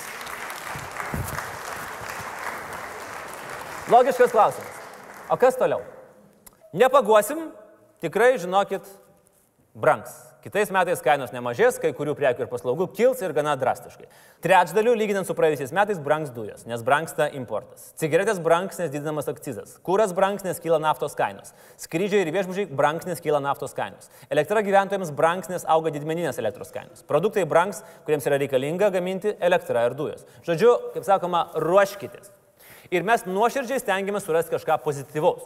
[3.91, 4.77] Logiškas klausimas.
[5.29, 5.81] O kas toliau?
[6.71, 7.49] Nepaguosim,
[7.99, 8.87] tikrai žinokit,
[9.75, 10.30] brangs.
[10.41, 14.07] Kitais metais kainos nemažės, kai kurių prekių ir paslaugų kils ir gana drastiškai.
[14.41, 17.91] Trečdaliu, lyginant su praėjusiais metais, brangs dujos, nes brangsta importas.
[18.01, 19.75] Cigaretės brangs, nes didinamas akcizas.
[19.85, 21.53] Kūras brangs, nes kyla naftos kainos.
[21.83, 24.09] Skrydžiai ir viešbučiai brangs, nes kyla naftos kainos.
[24.33, 27.05] Elektra gyventojams brangs, nes auga didmeninės elektros kainos.
[27.05, 30.25] Produktai brangs, kuriems yra reikalinga gaminti elektrą ir dujas.
[30.49, 32.33] Žodžiu, kaip sakoma, ruoškitės.
[32.89, 35.45] Ir mes nuoširdžiai stengiamės surasti kažką pozityvaus.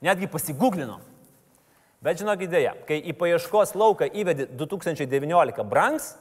[0.00, 1.04] Netgi pasigūglinom.
[2.00, 6.14] Bet žinok idėja, kai į paieškos lauką įvedi 2019 brangs,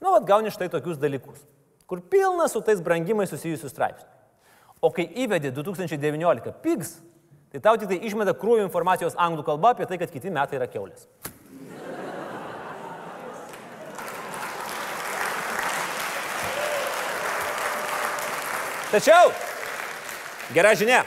[0.00, 1.42] nu, vad gauni štai tokius dalykus,
[1.84, 4.08] kur pilna su tais brangimais susijusių straipsnių.
[4.80, 6.94] O kai įvedi 2019 pigs,
[7.52, 10.68] tai tau tik tai išmeta krūvį informacijos anglų kalba apie tai, kad kiti metai yra
[10.70, 11.04] keulės.
[18.88, 19.28] Tačiau,
[20.56, 21.02] gera žinia.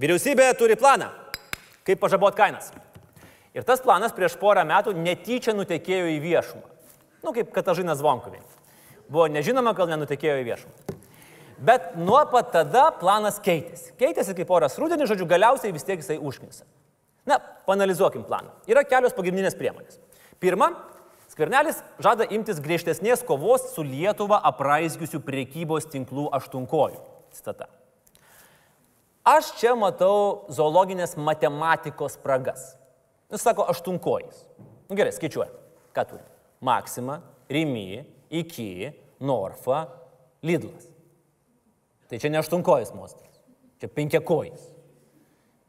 [0.00, 1.10] Vyriausybė turi planą
[1.86, 2.72] kaip pažabot kainas.
[3.54, 6.66] Ir tas planas prieš porą metų netyčia nutekėjo į viešumą.
[7.24, 8.42] Nu, kaip Katažina Zvonkovė.
[9.08, 10.96] Buvo nežinoma, gal nenutekėjo į viešumą.
[11.64, 13.92] Bet nuo pat tada planas keitėsi.
[14.00, 16.66] Keitėsi kaip oras rudenį, žodžiu, galiausiai vis tiek jisai užknisa.
[17.28, 18.50] Na, panalizuokim planą.
[18.68, 20.00] Yra kelios pagrindinės priemonės.
[20.42, 20.72] Pirma,
[21.30, 27.00] Skvernelis žada imtis griežtesnės kovos su Lietuva apraizgiusių priekybos tinklų aštunkojų.
[27.34, 27.70] Citata.
[29.24, 32.74] Aš čia matau zoologinės matematikos spragas.
[33.32, 34.42] Jis sako aštunkojais.
[34.84, 35.48] Nu, gerai, skaičiuoja.
[35.96, 36.20] Ką turi?
[36.64, 38.92] Maksima, Rimi, Iki,
[39.24, 39.86] Norfa,
[40.44, 40.90] Lidlas.
[42.10, 43.40] Tai čia ne aštunkojais monstras.
[43.80, 44.68] Čia penkiakojais.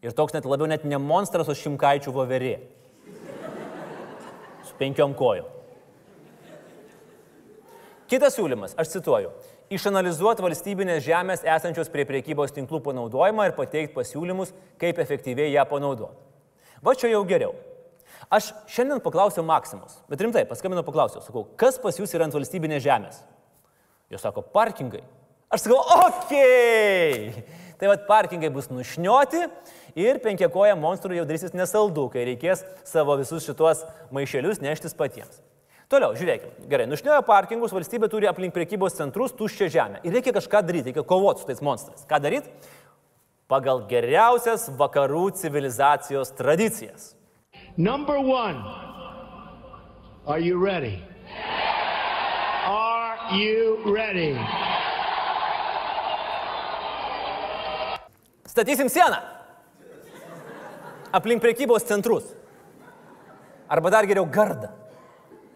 [0.03, 2.57] Ir toks net labiau net ne monstras, o šimkaičių voverė.
[4.67, 5.47] Su penkiom kojom.
[8.11, 9.31] Kitas siūlymas, aš cituoju.
[9.73, 16.17] Išanalizuoti valstybinės žemės esančios prie priekybos tinklų panaudojimą ir pateikti pasiūlymus, kaip efektyviai ją panaudoti.
[16.85, 17.55] Va čia jau geriau.
[18.33, 22.83] Aš šiandien paklausiau Maksimos, bet rimtai, paskambinau paklausiau, sakau, kas pas jūs yra ant valstybinės
[22.85, 23.19] žemės?
[24.13, 25.03] Jos sako, parkingai.
[25.53, 27.29] Aš sakau, okei.
[27.29, 27.61] Okay.
[27.79, 29.41] Tai vad parkingai bus nušnioti
[29.99, 33.83] ir penkiakoja monstrų jau darysis nesaldu, kai reikės savo visus šituos
[34.15, 35.41] maišelius neštis patiems.
[35.95, 36.65] Toliau, žiūrėkime.
[36.67, 40.01] Gerai, nušniojo parkingus, valstybė turi aplink prekybos centrus tuščią žemę.
[40.03, 42.03] Ir reikia kažką daryti, reikia kovoti su tais monstrais.
[42.09, 42.51] Ką daryti?
[43.47, 47.13] Pagal geriausias vakarų civilizacijos tradicijas.
[47.79, 48.59] Number one,
[50.27, 50.99] are you ready?
[52.67, 54.35] Are you ready?
[58.51, 59.23] Statysim sieną.
[61.15, 62.33] Aplink prekybos centrus.
[63.71, 64.75] Arba dar geriau gardą.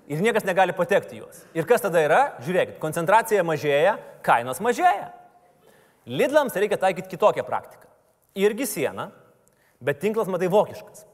[0.10, 1.44] Ir niekas negali patekti juos.
[1.54, 2.22] Ir kas tada yra?
[2.42, 3.94] Žiūrėkit, koncentracija mažėja,
[4.26, 5.12] kainos mažėja.
[6.10, 7.86] Lidlams reikia taikyti kitokią praktiką.
[8.40, 9.12] Irgi siena,
[9.78, 11.06] bet tinklas matai vokiškas.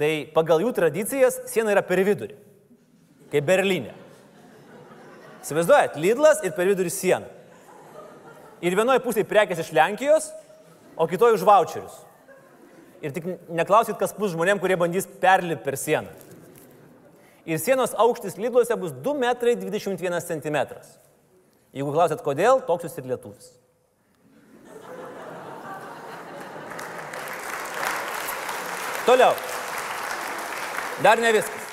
[0.00, 2.38] Tai pagal jų tradicijas siena yra per vidurį.
[3.28, 3.92] Kaip Berlyne.
[5.44, 7.28] Įsivaizduojat, Lidlas ir per vidurį siena.
[8.64, 10.30] Ir vienoje pusėje prekės iš Lenkijos,
[10.96, 12.00] o kitoje už voucherius.
[13.04, 16.10] Ir tik neklausyt, kas bus žmonėm, kurie bandys perlipti per sieną.
[17.48, 20.58] Ir sienos aukštis Lidluose bus 2,21 m.
[21.72, 23.46] Jeigu klausėt, kodėl, toks jūs ir lietuvis.
[29.08, 29.32] Toliau.
[31.00, 31.70] Dar ne viskas.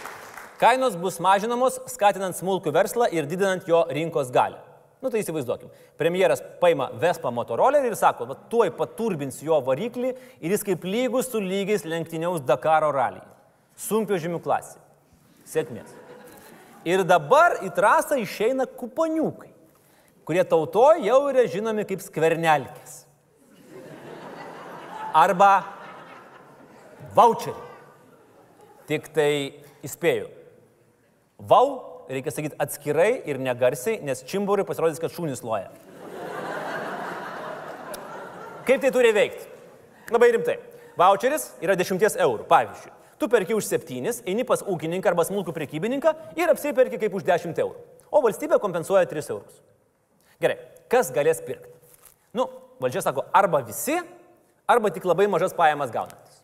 [0.61, 4.61] Kainos bus mažinamos, skatinant smulkų verslą ir didinant jo rinkos galę.
[5.03, 5.67] Nu tai įsivaizduokim.
[5.99, 11.27] Premjeras paima Vespa motorolerį ir sako, va tuoj paturbins jo variklį ir jis kaip lygus
[11.33, 13.27] su lygiais lenktyniaus Dakaro ralyje.
[13.75, 14.84] Sunkio žymių klasė.
[15.45, 15.91] Sėkmės.
[16.85, 19.51] Ir dabar į trasą išeina kuponiukai,
[20.25, 23.03] kurie tautoje jau yra žinomi kaip skvernelkės.
[25.15, 25.63] Arba
[27.15, 27.61] voucheriai.
[28.85, 29.31] Tik tai
[29.85, 30.27] įspėju.
[31.49, 31.65] Vau
[32.09, 35.71] reikia sakyti atskirai ir negarsiai, nes čimbūrai pasirodys, kad šūnis loja.
[38.65, 39.49] Kaip tai turi veikti?
[40.13, 40.59] Labai rimtai.
[40.97, 42.93] Voucheris yra 10 eurų, pavyzdžiui.
[43.19, 47.61] Tu perki už 7, eini pas ūkininką arba smulkų prekybininką ir apsiperki kaip už 10
[47.63, 47.77] eurų.
[48.11, 49.61] O valstybė kompensuoja 3 eurus.
[50.43, 50.57] Gerai,
[50.91, 51.71] kas galės pirkti?
[52.35, 52.49] Nu,
[52.83, 53.95] valdžia sako, arba visi,
[54.67, 56.41] arba tik labai mažas pajamas gaunantis.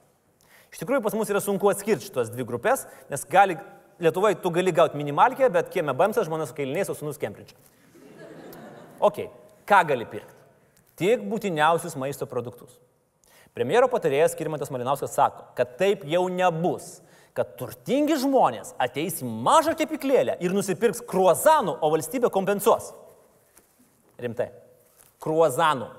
[0.71, 3.59] Iš tikrųjų, pas mus yra sunku atskirti šitos dvi grupės, nes gali,
[4.01, 7.53] Lietuvoje tu gali gauti minimalkę, bet kieme Bamsas žmonės su kailiniais, o sunus Kembridže.
[8.97, 9.27] Ok,
[9.69, 10.33] ką gali pirkti?
[10.97, 12.79] Tik būtiniausius maisto produktus.
[13.57, 17.01] Premjero patarėjas Kirmantas Malinauskas sako, kad taip jau nebus,
[17.35, 22.93] kad turtingi žmonės ateis į mažą kepiklėlę ir nusipirks kruozanų, o valstybė kompensuos.
[24.21, 24.51] Rimtai.
[25.21, 25.89] Kruozanų.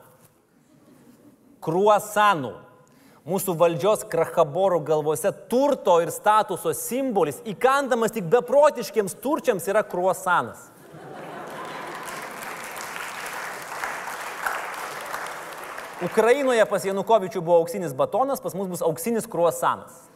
[1.62, 2.52] Kruosanų.
[3.28, 10.71] Mūsų valdžios krachaborų galvose turto ir statuso simbolis, įkandamas tik beprotiškiams turčiams, yra kruosanas.
[16.02, 20.08] Ukrainoje pas Janukovičių buvo auksinis batonas, pas mus bus auksinis kruosanas.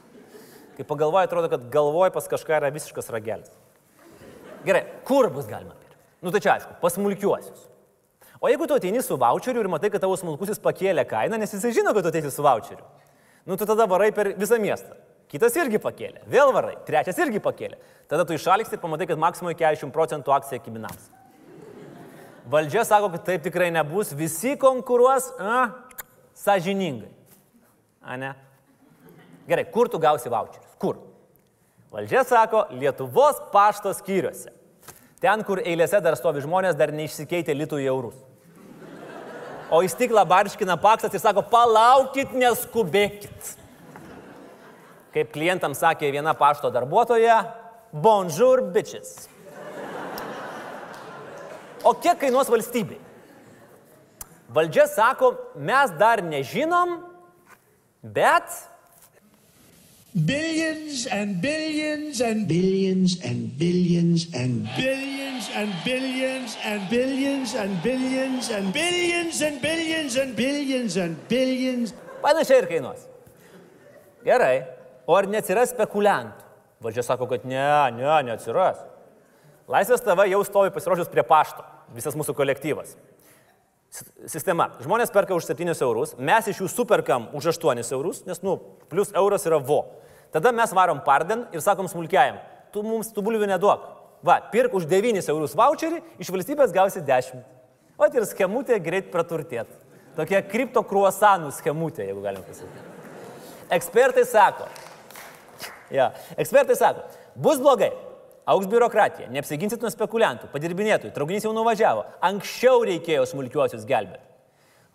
[0.76, 3.52] Kai pagalvoju, atrodo, kad galvoje pas kažką yra visiškas ragelis.
[4.66, 5.96] Gerai, kur bus galima pirkti?
[6.26, 7.68] Nu tai čia aišku, pas smulkiuosius.
[8.42, 11.72] O jeigu tu ateini su voucheriu ir matai, kad tavo smulkusis pakėlė kainą, nes jisai
[11.76, 12.84] žino, kad tu ateisi su voucheriu,
[13.46, 14.98] nu tu tada varai per visą miestą.
[15.30, 17.78] Kitas irgi pakėlė, vėl varai, trečias irgi pakėlė.
[18.10, 21.08] Tada tu išaliksti ir pamatai, kad maksimui 40 procentų akcija kiminams.
[22.46, 25.70] Valdžia sako, kad taip tikrai nebus, visi konkuruos a,
[26.38, 27.10] sąžiningai.
[28.06, 28.34] A ne?
[29.48, 30.76] Gerai, kur tu gausi voucherius?
[30.78, 31.00] Kur?
[31.90, 34.54] Valdžia sako, Lietuvos pašto skyriuose.
[35.22, 38.18] Ten, kur eilėse dar stovi žmonės, dar neišsikeitė litų į eurus.
[39.72, 43.54] O į stiklą barškina paksas ir sako, palaukit, neskubėkit.
[45.16, 47.40] Kaip klientams sakė viena pašto darbuotoja,
[47.90, 49.24] bonjour bitches.
[51.84, 53.00] O kiek kainuos valstybei?
[54.54, 57.00] Valdžia sako, mes dar nežinom,
[58.02, 58.48] bet
[60.16, 68.48] Billions and billions and billions and billions and billions and billions and billions and billions
[68.48, 71.92] and billions and billions and billions and billions.
[72.22, 73.04] panašiai ir kainuos.
[74.24, 74.64] Gerai,
[75.06, 76.48] o ar neatsiras spekuliantų?
[76.80, 77.60] Valdžia sako, kad ne,
[77.98, 78.80] ne, neatsiras.
[79.66, 82.94] Laisvės TV jau stovi pasiruošus prie pašto, visas mūsų kolektyvas.
[84.28, 84.68] Sistema.
[84.82, 88.58] Žmonės perka už 7 eurus, mes iš jų superkam už 8 eurus, nes, nu,
[88.90, 89.80] plus euras yra vo.
[90.34, 92.38] Tada mes varom parden ir sakom smulkiajam,
[92.74, 93.90] tu mums tų bulvių neduok.
[94.26, 97.42] Va, pirk už 9 eurus voucherį, iš valstybės gausi 10.
[97.96, 99.70] O ir schemutė greit praturtėt.
[100.16, 102.84] Tokia kripto kruosanų schemutė, jeigu galim pasakyti.
[103.76, 104.68] Ekspertai sako,
[105.90, 107.02] ja, ekspertai sako,
[107.34, 107.90] bus blogai,
[108.46, 114.24] auks biurokratija, neapsiginsit nuo spekuliantų, padirbinėtojų, traukinys jau nuvažiavo, anksčiau reikėjo smulkiuosius gelbėti.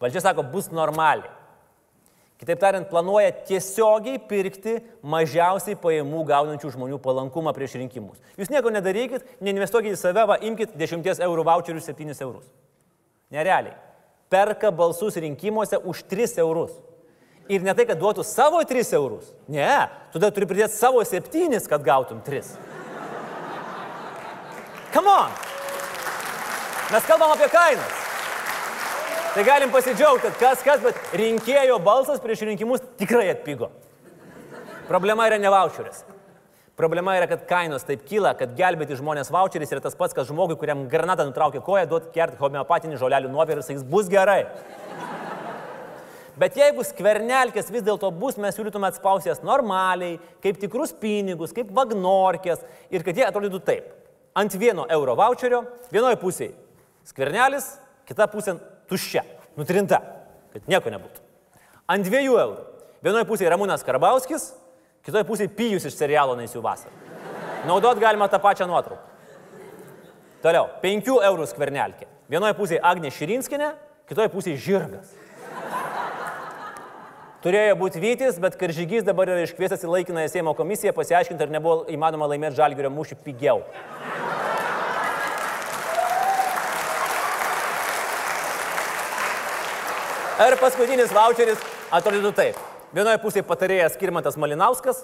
[0.01, 1.29] Valdžia sako, bus normaliai.
[2.41, 8.17] Kitaip tariant, planuoja tiesiogiai pirkti mažiausiai pajamų gaunančių žmonių palankumą prieš rinkimus.
[8.39, 12.47] Jūs nieko nedarykit, neinvestuokit į save, va, imkite 10 eurų voucherius 7 eurus.
[13.29, 13.77] Nerealiai.
[14.31, 16.73] Perka balsus rinkimuose už 3 eurus.
[17.51, 19.29] Ir ne tai, kad duotų savo 3 eurus.
[19.45, 19.69] Ne,
[20.09, 22.70] tada turi pridėti savo 7, kad gautum 3.
[24.91, 25.31] Come on.
[26.91, 27.99] Mes kalbam apie kainas.
[29.31, 33.69] Tai galim pasidžiaugti, kad kas kas, bet rinkėjo balsas prieš rinkimus tikrai atpigo.
[34.89, 36.01] Problema yra ne voucheris.
[36.75, 40.57] Problema yra, kad kainos taip kyla, kad gelbėti žmonės voucheris yra tas pats, kas žmogui,
[40.59, 44.41] kuriam granatą nutraukė koją, duoti kert homeopatinį žolelių nuovirį, sakys, bus gerai.
[46.41, 51.71] Bet jeigu skvernelkės vis dėlto bus, mes siūlytume atspausti jas normaliai, kaip tikrus pinigus, kaip
[51.75, 54.00] vagnorkės ir kad jie atrodytų taip.
[54.37, 56.53] Ant vieno euro voucherio, vienoje pusėje
[57.07, 57.73] skvernelis,
[58.07, 58.55] kita pusė
[58.87, 59.25] tuščia,
[59.59, 59.99] nutrinta,
[60.53, 61.23] kad nieko nebūtų.
[61.91, 62.59] Ant dviejų eurų.
[63.03, 64.51] Vienoje pusėje Ramūnas Karbauskis,
[65.03, 66.93] kitoje pusėje Pijus iš serialo Naisių vasarą.
[67.67, 69.09] Naudot galima tą pačią nuotrauką.
[70.41, 72.07] Toliau, 5 eurų skvernelkė.
[72.31, 73.73] Vienoje pusėje Agnė Širinskinė,
[74.09, 75.11] kitoje pusėje Žirgas.
[77.41, 81.87] Turėjo būti Vytis, bet Karžygys dabar yra iškviestas į laikinąją Seimo komisiją pasiaiškinti, ar nebuvo
[81.89, 83.63] įmanoma laimėti žalgerio mūšį pigiau.
[90.45, 91.65] Ir paskutinis voucheris
[91.97, 92.61] atrodytų taip.
[92.93, 95.01] Vienoje pusėje patarėjas Skirmantas Malinauskas,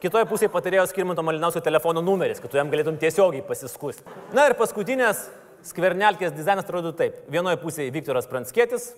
[0.00, 4.08] kitoje pusėje patarėjos Skirmanto Malinausko telefono numeris, kad tu jam galėtum tiesiogiai pasiskusti.
[4.32, 5.26] Na ir paskutinės
[5.68, 7.26] skvernelkės dizainas atrodo taip.
[7.28, 8.94] Vienoje pusėje Viktoras Pranskėtis,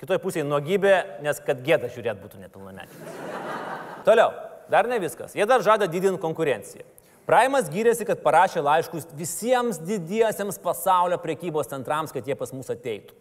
[0.00, 3.12] kitoje pusėje nuogybė, nes kad gėda žiūrėt būtų nepilnamečiai.
[4.06, 4.32] Toliau,
[4.72, 5.36] dar ne viskas.
[5.36, 6.86] Jie dar žada didinti konkurenciją.
[7.28, 13.14] Praimas gyrėsi, kad parašė laiškus visiems didiesiems pasaulio prekybos centrams, kad jie pas mus ateitų.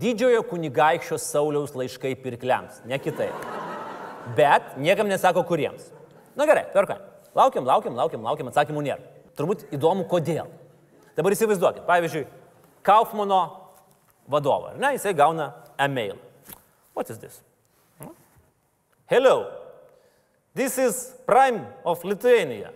[0.00, 3.34] Didžiojo kunigaikščio Sauliaus laiškai pirkliams, ne kitaip.
[4.38, 5.90] Bet niekam nesako kuriems.
[6.38, 7.00] Na gerai, tvarka.
[7.36, 9.04] Laukiam, laukiam, laukiam, laukiam, atsakymų nėra.
[9.36, 10.48] Turbūt įdomu, kodėl.
[11.16, 12.24] Dabar įsivaizduokit, pavyzdžiui,
[12.82, 13.42] Kaufmano
[14.32, 16.18] vadovą, ar ne, jisai gauna e-mail.
[16.94, 17.40] What is this?
[19.06, 19.50] Hello,
[20.54, 22.70] this is Prime of Lithuania.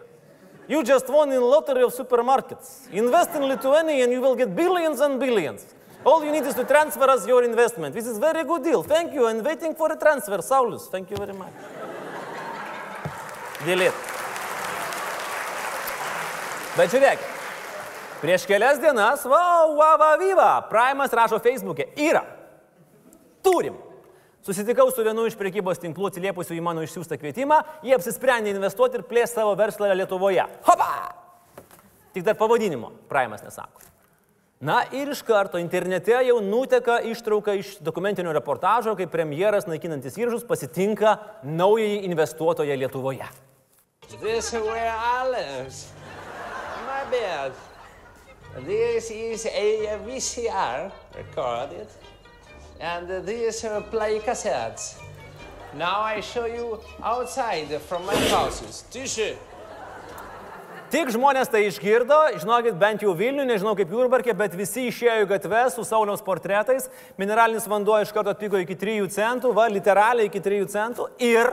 [0.69, 2.91] You just won in lottery of supermarkets.
[2.93, 5.75] Invest in Lithuania and you will get billions and billions.
[6.05, 7.95] All you need is to transfer us your investment.
[7.95, 8.83] This is very good deal.
[8.83, 9.27] Thank you.
[9.27, 10.39] And waiting for a transfer.
[10.39, 11.53] Saulus, thank you very much.
[13.65, 13.95] Delete.
[16.77, 17.23] Bet žiūrėk,
[18.21, 22.21] prieš kelias dienas, va, va, va, vyva, Primas rašo Facebook'e, yra.
[23.47, 23.79] Turim.
[24.47, 29.07] Susitikau su vienu iš prekybos tinklų atsiliepusiu į mano išsiųstą kvietimą, jie apsisprendė investuoti ir
[29.07, 30.45] plėsti savo verslą Lietuvoje.
[30.67, 30.91] Hopa!
[32.15, 33.83] Tik dar pavadinimo Primas nesako.
[34.61, 40.47] Na ir iš karto internete jau nuteka ištrauka iš dokumentinio reportažo, kai premjeras naikinantis įrašus
[40.49, 43.27] pasitinka naująjį investuotoją Lietuvoje.
[44.09, 45.75] This is where I live.
[46.87, 47.53] My bed.
[48.65, 51.87] This is a VCR recorded,
[52.81, 54.97] and these are play cassettes.
[55.75, 58.85] Now I show you outside from my houses.
[58.93, 59.35] Tiši.
[60.87, 65.27] Tik žmonės tai išgirdo, žinokit, bent jau Vilnių, nežinau kaip Jurbarkė, bet visi išėjo į
[65.33, 66.87] gatves su Sauliaus portretais,
[67.19, 71.51] mineralinis vanduo iš karto atpigo iki 3 centų, va, literaliai iki 3 centų ir,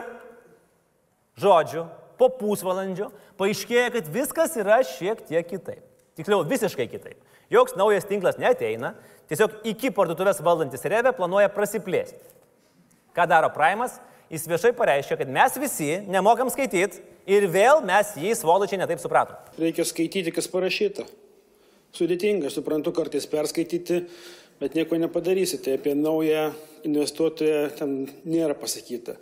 [1.42, 3.10] žodžiu, po pusvalandžio
[3.40, 5.82] paaiškėjo, kad viskas yra šiek tiek kitaip.
[6.14, 7.18] Tiksliau, visiškai kitaip.
[7.50, 8.94] Joks naujas tinklas neteina,
[9.30, 12.20] tiesiog iki parduotuvės valdantis Revė planuoja prasiplėsti.
[13.14, 14.00] Ką daro Primas?
[14.32, 19.36] Jis viešai pareiškia, kad mes visi nemokam skaityti ir vėl mes jį svoločiai netaip supratom.
[19.60, 21.04] Reikia skaityti, kas parašyta.
[21.94, 24.00] Sudėtinga, suprantu, kartais perskaityti,
[24.58, 25.76] bet nieko nepadarysite.
[25.78, 26.48] Apie naują
[26.88, 27.94] investuotoją ten
[28.26, 29.14] nėra pasakyta.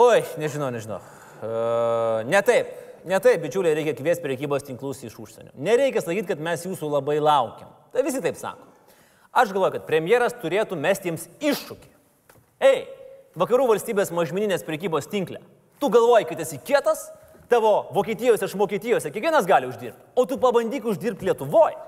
[0.00, 1.02] Oi, nežinau, nežinau.
[1.42, 2.70] Uh, ne taip,
[3.08, 5.52] ne taip, bičiuliai, reikia kviesti priekybos tinklus iš užsienio.
[5.56, 7.70] Nereikia sakyti, kad mes jūsų labai laukiam.
[7.92, 8.68] Tai visi taip sako.
[9.32, 11.90] Aš galvoju, kad premjeras turėtų mesti jiems iššūkį.
[12.62, 12.84] Ei,
[13.38, 15.40] vakarų valstybės mažmeninės priekybos tinklė.
[15.80, 17.06] Tu galvoji, kad esi kietas,
[17.50, 21.78] tavo Vokietijos iš Vokietijos kiekvienas gali uždirbti, o tu pabandyk uždirbti Lietuvoje.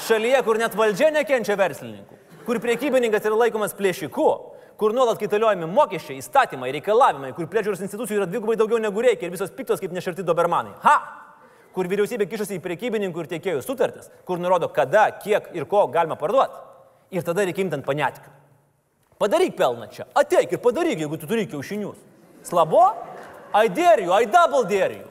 [0.00, 4.28] Šalyje, kur net valdžia nekenčia verslininkų, kur priekybininkas yra laikomas plėšiku,
[4.80, 9.34] kur nuolat kaitaliojami mokesčiai, įstatymai, reikalavimai, kur priežiūros institucijų yra dvigubai daugiau negu reikia ir
[9.34, 10.72] visos piktos kaip nešarti dobermanai.
[10.86, 10.98] Ha!
[11.74, 16.16] kur vyriausybė kišasi į priekybininkų ir tiekėjų sutartis, kur nurodo, kada, kiek ir ko galima
[16.18, 16.58] parduoti.
[17.14, 18.32] Ir tada reikia imti ant panetikių.
[19.20, 21.98] Padaryk pelną čia, ateik ir padaryk, jeigu tu turi kiaušinius.
[22.46, 22.86] Slabo?
[23.54, 25.08] I dare you, I double dare you.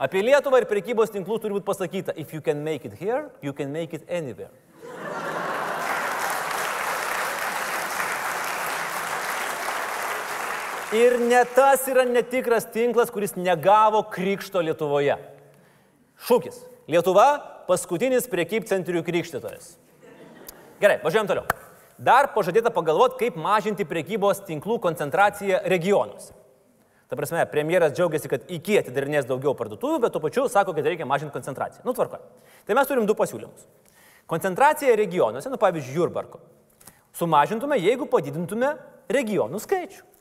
[0.00, 3.52] Apie Lietuvą ir prekybos tinklus turi būti pasakyta, if you can make it here, you
[3.52, 4.52] can make it anywhere.
[10.96, 15.16] Ir ne tas yra netikras tinklas, kuris negavo krikšto Lietuvoje.
[16.24, 16.62] Šūkis.
[16.88, 17.26] Lietuva-
[17.68, 19.74] paskutinis priekybcentrių krikštytojas.
[20.80, 21.44] Gerai, važiuojam toliau.
[21.98, 26.32] Dar pažadėta pagalvoti, kaip mažinti priekybos tinklų koncentraciją regionuose.
[27.08, 31.06] Ta prasme, premjeras džiaugiasi, kad iki atidarinės daugiau parduotuvių, bet tuo pačiu sako, kad reikia
[31.06, 31.84] mažinti koncentraciją.
[31.84, 32.18] Nu, tvarko.
[32.66, 33.68] Tai mes turim du pasiūlymus.
[34.26, 36.40] Koncentracija regionuose, nu pavyzdžiui, Jurbarko.
[37.12, 38.76] Sumažintume, jeigu padidintume
[39.08, 40.15] regionų skaičių.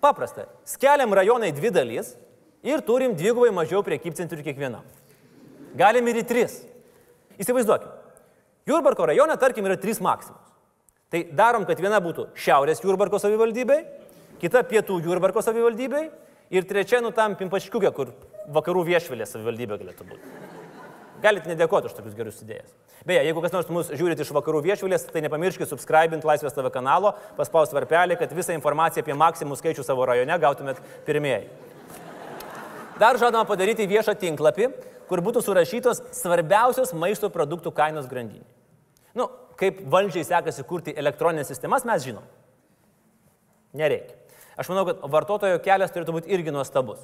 [0.00, 0.46] Paprasta.
[0.64, 2.14] Skeliam rajonai dvi dalys
[2.64, 4.84] ir turim dvigubai mažiau priekybcentrių kiekvienam.
[5.76, 6.60] Galim ir į tris.
[7.40, 7.92] Įsivaizduokim.
[8.68, 10.40] Jurbarko rajone, tarkim, yra trys maksimus.
[11.10, 13.80] Tai darom, kad viena būtų Šiaurės Jurbarko savivaldybei,
[14.42, 16.04] kita Pietų Jurbarko savivaldybei
[16.54, 18.12] ir trečia, nu tam Pimpaškiukė, kur
[18.54, 20.49] vakarų viešvilės savivaldybė galėtų būti.
[21.20, 22.70] Galite nedėkoti už tokius gerus idėjas.
[23.04, 27.14] Beje, jeigu kas nors mus žiūrit iš vakarų viešvilės, tai nepamirškit subscribint Laisvės TV kanalo,
[27.36, 31.48] paspausti varpelį, kad visą informaciją apie maksimų skaičių savo rajone gautumėt pirmieji.
[33.00, 34.70] Dar žadama padaryti viešą tinklapį,
[35.08, 38.44] kur būtų surašytos svarbiausios maisto produktų kainos grandinė.
[39.16, 42.26] Nu, kaip valdžiai sekasi kurti elektroninės sistemas, mes žinom.
[43.76, 44.16] Nereikia.
[44.60, 47.00] Aš manau, kad vartotojo kelias turėtų būti irgi nuostabus.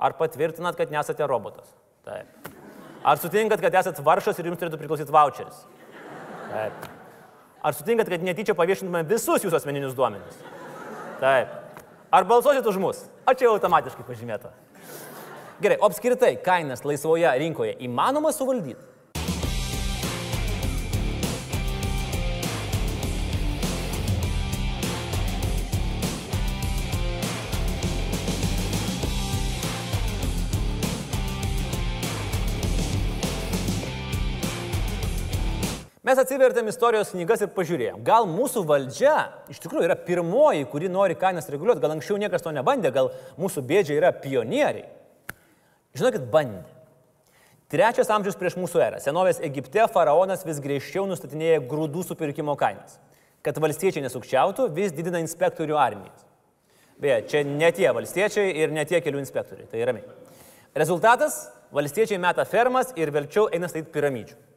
[0.00, 1.68] Ar patvirtinat, kad nesate robotas?
[2.06, 2.59] Taip.
[3.04, 5.62] Ar sutinkat, kad esate varšas ir jums turėtų priklausyti voucheris?
[6.50, 6.88] Taip.
[7.64, 10.42] Ar sutinkat, kad netyčia paviešintume visus jūsų asmeninius duomenis?
[11.20, 11.56] Taip.
[12.12, 13.04] Ar balsuosit už mus?
[13.24, 14.52] Ar čia jau automatiškai pažymėta?
[15.60, 18.89] Gerai, o apskritai kainas laisvoje rinkoje įmanoma suvaldyti?
[36.10, 38.00] Mes atsivertėm istorijos knygas ir pažiūrėjom.
[38.02, 39.12] Gal mūsų valdžia
[39.52, 43.62] iš tikrųjų yra pirmoji, kuri nori kainas reguliuoti, gal anksčiau niekas to nebandė, gal mūsų
[43.68, 44.88] bėdžiai yra pionieriai.
[45.94, 46.64] Žinokit, bandė.
[47.70, 48.98] Trečias amžius prieš mūsų erą.
[49.04, 52.98] Senovės Egipte faraonas vis griežčiau nustatinėja grūdų supirkimo kainas.
[53.46, 56.26] Kad valstiečiai nesukčiautų, vis didina inspektorių armijas.
[56.98, 60.10] Beje, čia ne tie valstiečiai ir ne tie kelių inspektoriai, tai ramiai.
[60.74, 61.44] Rezultatas-
[61.78, 64.49] valstiečiai meta fermas ir vėliau eina statyti piramidžių.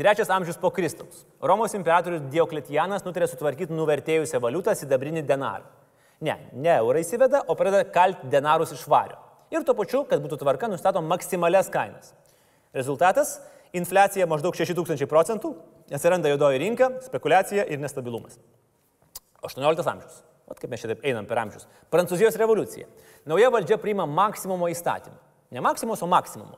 [0.00, 1.26] Trečias amžius po Kristaus.
[1.44, 5.66] Romos imperatorius Diokletianas nutarė sutvarkyti nuvertėjusią valiutą sidabrinį denarą.
[6.24, 9.18] Ne, ne eurą įsiveda, o pradeda kalti denarus iš vario.
[9.52, 12.14] Ir tuo pačiu, kad būtų tvarka, nustato maksimalias kainas.
[12.72, 13.42] Rezultatas-
[13.80, 15.52] infliacija maždaug 6000 procentų,
[15.92, 18.38] atsiranda juodoji rinka, spekulacija ir nestabilumas.
[19.42, 20.22] 18 amžius.
[20.48, 21.66] O kaip mes čia taip einam per amžius.
[21.92, 22.86] Prancūzijos revoliucija.
[23.26, 25.20] Nauja valdžia priima maksimumo įstatymą.
[25.50, 26.56] Ne maksimos, o maksimumo.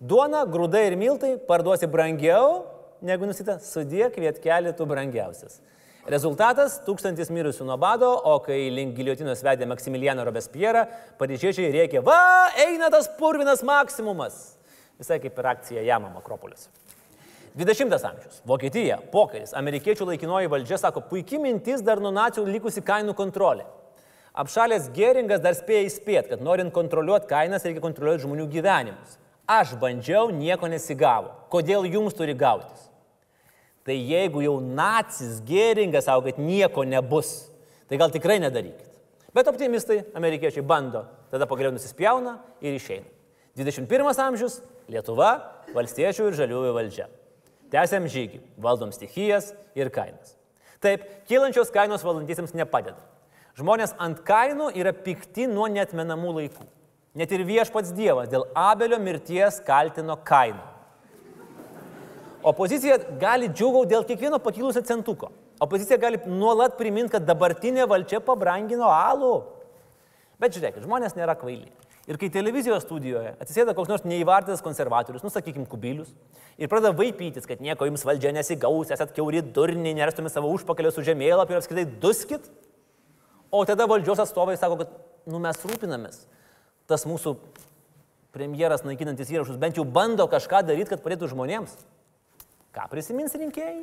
[0.00, 2.64] Duona, grūdai ir miltai parduosi brangiau,
[3.02, 5.60] negu nusita, sudėk vietkelį tu brangiausias.
[6.10, 10.86] Rezultatas- tūkstantis mirusių nuo bado, o kai link giliotinos vedė Maksimiliano Robespierre,
[11.18, 14.56] paryžiečiai rėkė, va, eina tas purvinas maksimumas.
[14.98, 16.68] Visai kaip ir akcija Jamam Akropolis.
[17.56, 18.40] 20 amžius.
[18.46, 23.64] Vokietija, pokaris, amerikiečių laikinoji valdžia sako, puikiai mintis dar nuo nacijų likusi kainų kontrolė.
[24.34, 29.16] Apšalės Geringas dar spėja įspėti, kad norint kontroliuoti kainas, reikia kontroliuoti žmonių gyvenimus.
[29.50, 31.32] Aš bandžiau, nieko nesigavo.
[31.50, 32.89] Kodėl jums turi gautis?
[33.90, 37.48] Tai jeigu jau nacis Geringas savo, kad nieko nebus,
[37.90, 38.86] tai gal tikrai nedarykit.
[39.34, 43.08] Bet optimistai, amerikiečiai bando, tada pagaliau nusispjauna ir išeina.
[43.58, 44.60] 21 amžius-
[44.94, 45.32] Lietuva,
[45.74, 47.08] valstiečių ir žaliųjų valdžia.
[47.70, 50.36] Tęsiam žygį, valdom stichijas ir kainas.
[50.78, 53.02] Taip, kylančios kainos valdantiesiems nepadeda.
[53.58, 56.66] Žmonės ant kainų yra pikti nuo netmenamų laikų.
[57.14, 60.69] Net ir viešpats Dievas dėl Abelio mirties kaltino kainą.
[62.46, 65.28] Opozicija gali džiūgauti dėl kiekvieno pakilusio centuko.
[65.60, 69.34] Opozicija gali nuolat priminti, kad dabartinė valdžia pabrangino alų.
[70.40, 71.68] Bet žiūrėkit, žmonės nėra kvaili.
[72.08, 76.08] Ir kai televizijos studijoje atsisėda koks nors neįvardytas konservatorius, nusakykim, kubilius,
[76.58, 81.04] ir pradeda vaipytis, kad nieko jums valdžia nesigaus, esat keuri durniai, nerastumėte savo užpakalio su
[81.06, 82.48] žemėlapiu ir apskritai duskit,
[83.52, 84.96] o tada valdžios atstovai sako, kad
[85.28, 86.24] nu, mes rūpinamės.
[86.90, 87.36] Tas mūsų
[88.34, 91.76] premjeras naikinantis įrašus bent jau bando kažką daryti, kad padėtų žmonėms.
[92.76, 93.82] Ką prisimins rinkėjai?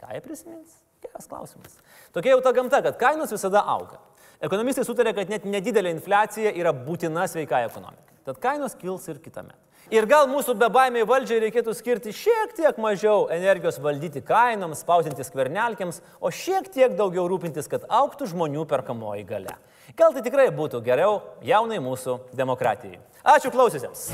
[0.00, 0.76] Ką jie prisimins?
[1.00, 1.78] Geras klausimas.
[2.12, 3.98] Tokia jau ta gamta, kad kainos visada auga.
[4.44, 8.20] Ekonomistai sutarė, kad net nedidelė infliacija yra būtina sveikai ekonomikai.
[8.28, 9.60] Tad kainos kils ir kitą metą.
[9.90, 15.98] Ir gal mūsų bebaimiai valdžiai reikėtų skirti šiek tiek mažiau energijos valdyti kainoms, spausintis kvernelkiams,
[16.20, 19.56] o šiek tiek daugiau rūpintis, kad auktų žmonių perkamoji gale.
[19.98, 23.00] Gal tai tikrai būtų geriau jaunai mūsų demokratijai.
[23.34, 24.10] Ačiū klausysiams.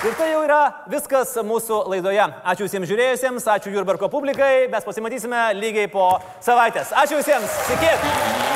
[0.00, 2.24] Ir tai jau yra viskas mūsų laidoje.
[2.48, 6.94] Ačiū visiems žiūrėjusiems, ačiū Jurbarko publikai, mes pasimatysime lygiai po savaitės.
[7.02, 8.49] Ačiū visiems, iki.